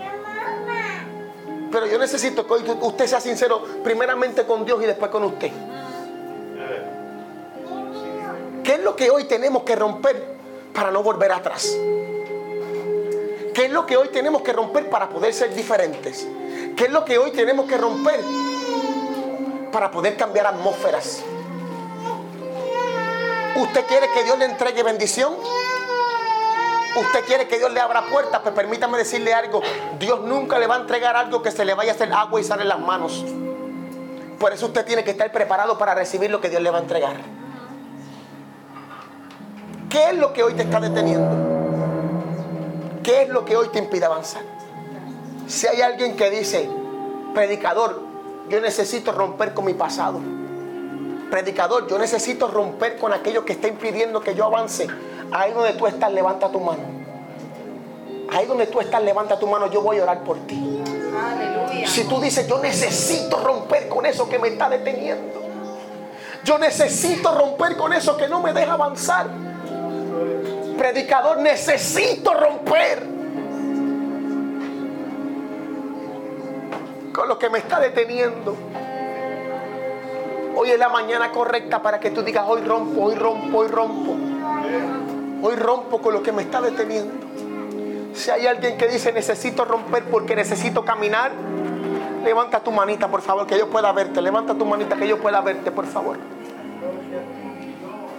Pero 1.69 1.85
yo 1.85 1.99
necesito 1.99 2.47
que 2.47 2.53
hoy 2.53 2.77
usted 2.79 3.07
sea 3.07 3.19
sincero 3.19 3.61
primeramente 3.83 4.45
con 4.45 4.63
Dios 4.63 4.81
y 4.81 4.85
después 4.85 5.11
con 5.11 5.25
usted. 5.25 5.51
¿Qué 8.63 8.75
es 8.75 8.79
lo 8.79 8.95
que 8.95 9.11
hoy 9.11 9.25
tenemos 9.25 9.63
que 9.63 9.75
romper 9.75 10.37
para 10.73 10.91
no 10.91 11.03
volver 11.03 11.33
atrás? 11.33 11.75
¿Qué 13.53 13.65
es 13.65 13.69
lo 13.69 13.85
que 13.85 13.97
hoy 13.97 14.07
tenemos 14.13 14.41
que 14.43 14.53
romper 14.53 14.89
para 14.89 15.09
poder 15.09 15.33
ser 15.33 15.53
diferentes? 15.53 16.25
¿Qué 16.77 16.85
es 16.85 16.89
lo 16.89 17.03
que 17.03 17.17
hoy 17.17 17.31
tenemos 17.31 17.65
que 17.65 17.77
romper 17.77 18.21
para 19.73 19.91
poder 19.91 20.15
cambiar 20.15 20.47
atmósferas? 20.47 21.21
¿Usted 23.57 23.85
quiere 23.87 24.07
que 24.13 24.23
Dios 24.23 24.39
le 24.39 24.45
entregue 24.45 24.83
bendición? 24.83 25.33
Usted 26.95 27.25
quiere 27.25 27.47
que 27.47 27.57
Dios 27.57 27.71
le 27.73 27.79
abra 27.79 28.03
puertas, 28.03 28.41
pues 28.41 28.53
permítame 28.53 28.97
decirle 28.97 29.33
algo. 29.33 29.61
Dios 29.97 30.21
nunca 30.21 30.59
le 30.59 30.67
va 30.67 30.75
a 30.75 30.79
entregar 30.79 31.15
algo 31.15 31.41
que 31.41 31.51
se 31.51 31.65
le 31.65 31.73
vaya 31.73 31.91
a 31.91 31.95
hacer 31.95 32.13
agua 32.13 32.39
y 32.39 32.43
sale 32.43 32.61
en 32.61 32.69
las 32.69 32.79
manos. 32.79 33.25
Por 34.39 34.53
eso 34.53 34.67
usted 34.67 34.85
tiene 34.85 35.03
que 35.03 35.11
estar 35.11 35.31
preparado 35.31 35.77
para 35.77 35.95
recibir 35.95 36.29
lo 36.29 36.39
que 36.39 36.49
Dios 36.49 36.61
le 36.61 36.69
va 36.69 36.77
a 36.77 36.81
entregar. 36.81 37.15
¿Qué 39.89 40.09
es 40.09 40.17
lo 40.17 40.33
que 40.33 40.43
hoy 40.43 40.53
te 40.53 40.63
está 40.63 40.79
deteniendo? 40.79 41.53
¿Qué 43.03 43.23
es 43.23 43.29
lo 43.29 43.43
que 43.45 43.57
hoy 43.57 43.69
te 43.69 43.79
impide 43.79 44.05
avanzar? 44.05 44.43
Si 45.47 45.67
hay 45.67 45.81
alguien 45.81 46.15
que 46.15 46.29
dice, 46.29 46.69
predicador, 47.33 48.01
yo 48.49 48.61
necesito 48.61 49.11
romper 49.11 49.53
con 49.53 49.65
mi 49.65 49.73
pasado. 49.73 50.19
Predicador, 51.29 51.87
yo 51.87 51.97
necesito 51.97 52.47
romper 52.47 52.97
con 52.97 53.13
aquello 53.13 53.45
que 53.45 53.53
está 53.53 53.67
impidiendo 53.67 54.21
que 54.21 54.35
yo 54.35 54.45
avance 54.45 54.87
Ahí 55.33 55.51
donde 55.51 55.73
tú 55.73 55.87
estás, 55.87 56.13
levanta 56.13 56.47
tu 56.49 56.59
mano. 56.59 56.83
Ahí 58.31 58.45
donde 58.45 58.67
tú 58.67 58.79
estás, 58.79 59.03
levanta 59.03 59.39
tu 59.39 59.47
mano. 59.47 59.67
Yo 59.67 59.81
voy 59.81 59.97
a 59.97 60.03
orar 60.03 60.23
por 60.23 60.37
ti. 60.45 60.79
Si 61.87 62.03
tú 62.03 62.21
dices, 62.21 62.47
yo 62.47 62.59
necesito 62.59 63.37
romper 63.37 63.89
con 63.89 64.05
eso 64.05 64.29
que 64.29 64.37
me 64.37 64.49
está 64.49 64.69
deteniendo. 64.69 65.41
Yo 66.43 66.59
necesito 66.59 67.33
romper 67.33 67.75
con 67.77 67.93
eso 67.93 68.15
que 68.15 68.27
no 68.27 68.41
me 68.41 68.53
deja 68.53 68.73
avanzar. 68.73 69.27
Predicador, 70.77 71.39
necesito 71.39 72.31
romper 72.33 73.03
con 77.11 77.27
lo 77.27 77.39
que 77.39 77.49
me 77.49 77.57
está 77.57 77.79
deteniendo. 77.79 78.55
Hoy 80.55 80.69
es 80.69 80.77
la 80.77 80.89
mañana 80.89 81.31
correcta 81.31 81.81
para 81.81 81.99
que 81.99 82.11
tú 82.11 82.21
digas, 82.21 82.45
hoy 82.47 82.61
rompo, 82.61 83.05
hoy 83.05 83.15
rompo, 83.15 83.57
hoy 83.57 83.67
rompo. 83.67 84.15
Hoy 85.45 85.57
rompo 85.57 86.01
con 86.01 86.13
lo 86.13 86.23
que 86.23 86.31
me 86.31 86.41
está 86.41 86.61
deteniendo. 86.61 87.11
Si 88.13 88.31
hay 88.31 88.47
alguien 88.47 88.77
que 88.77 88.87
dice 88.87 89.11
necesito 89.11 89.65
romper 89.65 90.05
porque 90.05 90.37
necesito 90.37 90.85
caminar, 90.85 91.33
levanta 92.23 92.61
tu 92.61 92.71
manita, 92.71 93.09
por 93.09 93.21
favor, 93.21 93.45
que 93.45 93.57
yo 93.57 93.69
pueda 93.69 93.91
verte. 93.91 94.21
Levanta 94.21 94.55
tu 94.55 94.65
manita, 94.65 94.95
que 94.95 95.05
yo 95.05 95.19
pueda 95.19 95.41
verte, 95.41 95.69
por 95.69 95.85
favor. 95.85 96.17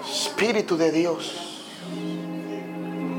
Espíritu 0.06 0.76
de 0.76 0.92
Dios. 0.92 1.64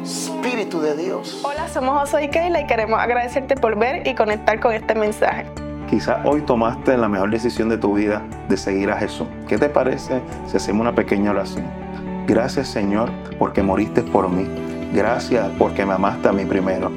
Espíritu 0.04 0.82
de 0.82 0.96
Dios. 0.96 1.42
Hola, 1.44 1.68
somos 1.68 2.00
José 2.02 2.26
y 2.26 2.30
Keila 2.30 2.62
y 2.62 2.68
queremos 2.68 3.00
agradecerte 3.00 3.56
por 3.56 3.76
ver 3.76 4.06
y 4.06 4.14
conectar 4.14 4.60
con 4.60 4.72
este 4.72 4.94
mensaje. 4.94 5.48
Quizás 5.90 6.24
hoy 6.26 6.42
tomaste 6.42 6.96
la 6.96 7.10
mejor 7.10 7.32
decisión 7.32 7.70
de 7.70 7.80
tu 7.80 7.96
vida 7.96 8.22
de 8.50 8.56
seguir 8.56 8.92
a 8.92 8.98
Jesús. 9.00 9.28
¿Qué 9.48 9.58
te 9.58 9.68
parece 9.68 10.22
si 10.46 10.58
hacemos 10.58 10.82
una 10.82 10.94
pequeña 10.94 11.32
oración? 11.32 11.85
Gracias 12.28 12.68
Señor 12.68 13.10
porque 13.38 13.62
moriste 13.62 14.02
por 14.02 14.30
mí. 14.30 14.48
Gracias 14.94 15.50
porque 15.58 15.86
me 15.86 15.94
amaste 15.94 16.30
a 16.30 16.32
mí 16.32 16.46
primero. 16.46 16.92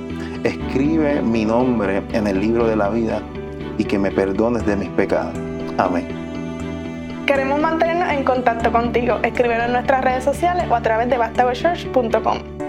Escribe 0.44 1.20
mi 1.20 1.44
nombre 1.44 2.02
en 2.12 2.26
el 2.26 2.40
libro 2.40 2.66
de 2.66 2.76
la 2.76 2.88
vida 2.88 3.20
y 3.76 3.84
que 3.84 3.98
me 3.98 4.10
perdones 4.10 4.64
de 4.66 4.76
mis 4.76 4.88
pecados. 4.90 5.34
Amén. 5.76 6.06
Queremos 7.26 7.60
mantenernos 7.60 8.10
en 8.10 8.24
contacto 8.24 8.72
contigo. 8.72 9.18
Escríbenos 9.22 9.66
en 9.66 9.72
nuestras 9.72 10.02
redes 10.02 10.24
sociales 10.24 10.66
o 10.70 10.74
a 10.74 10.80
través 10.80 11.10
de 11.10 11.18
bastagochurch.com. 11.18 12.67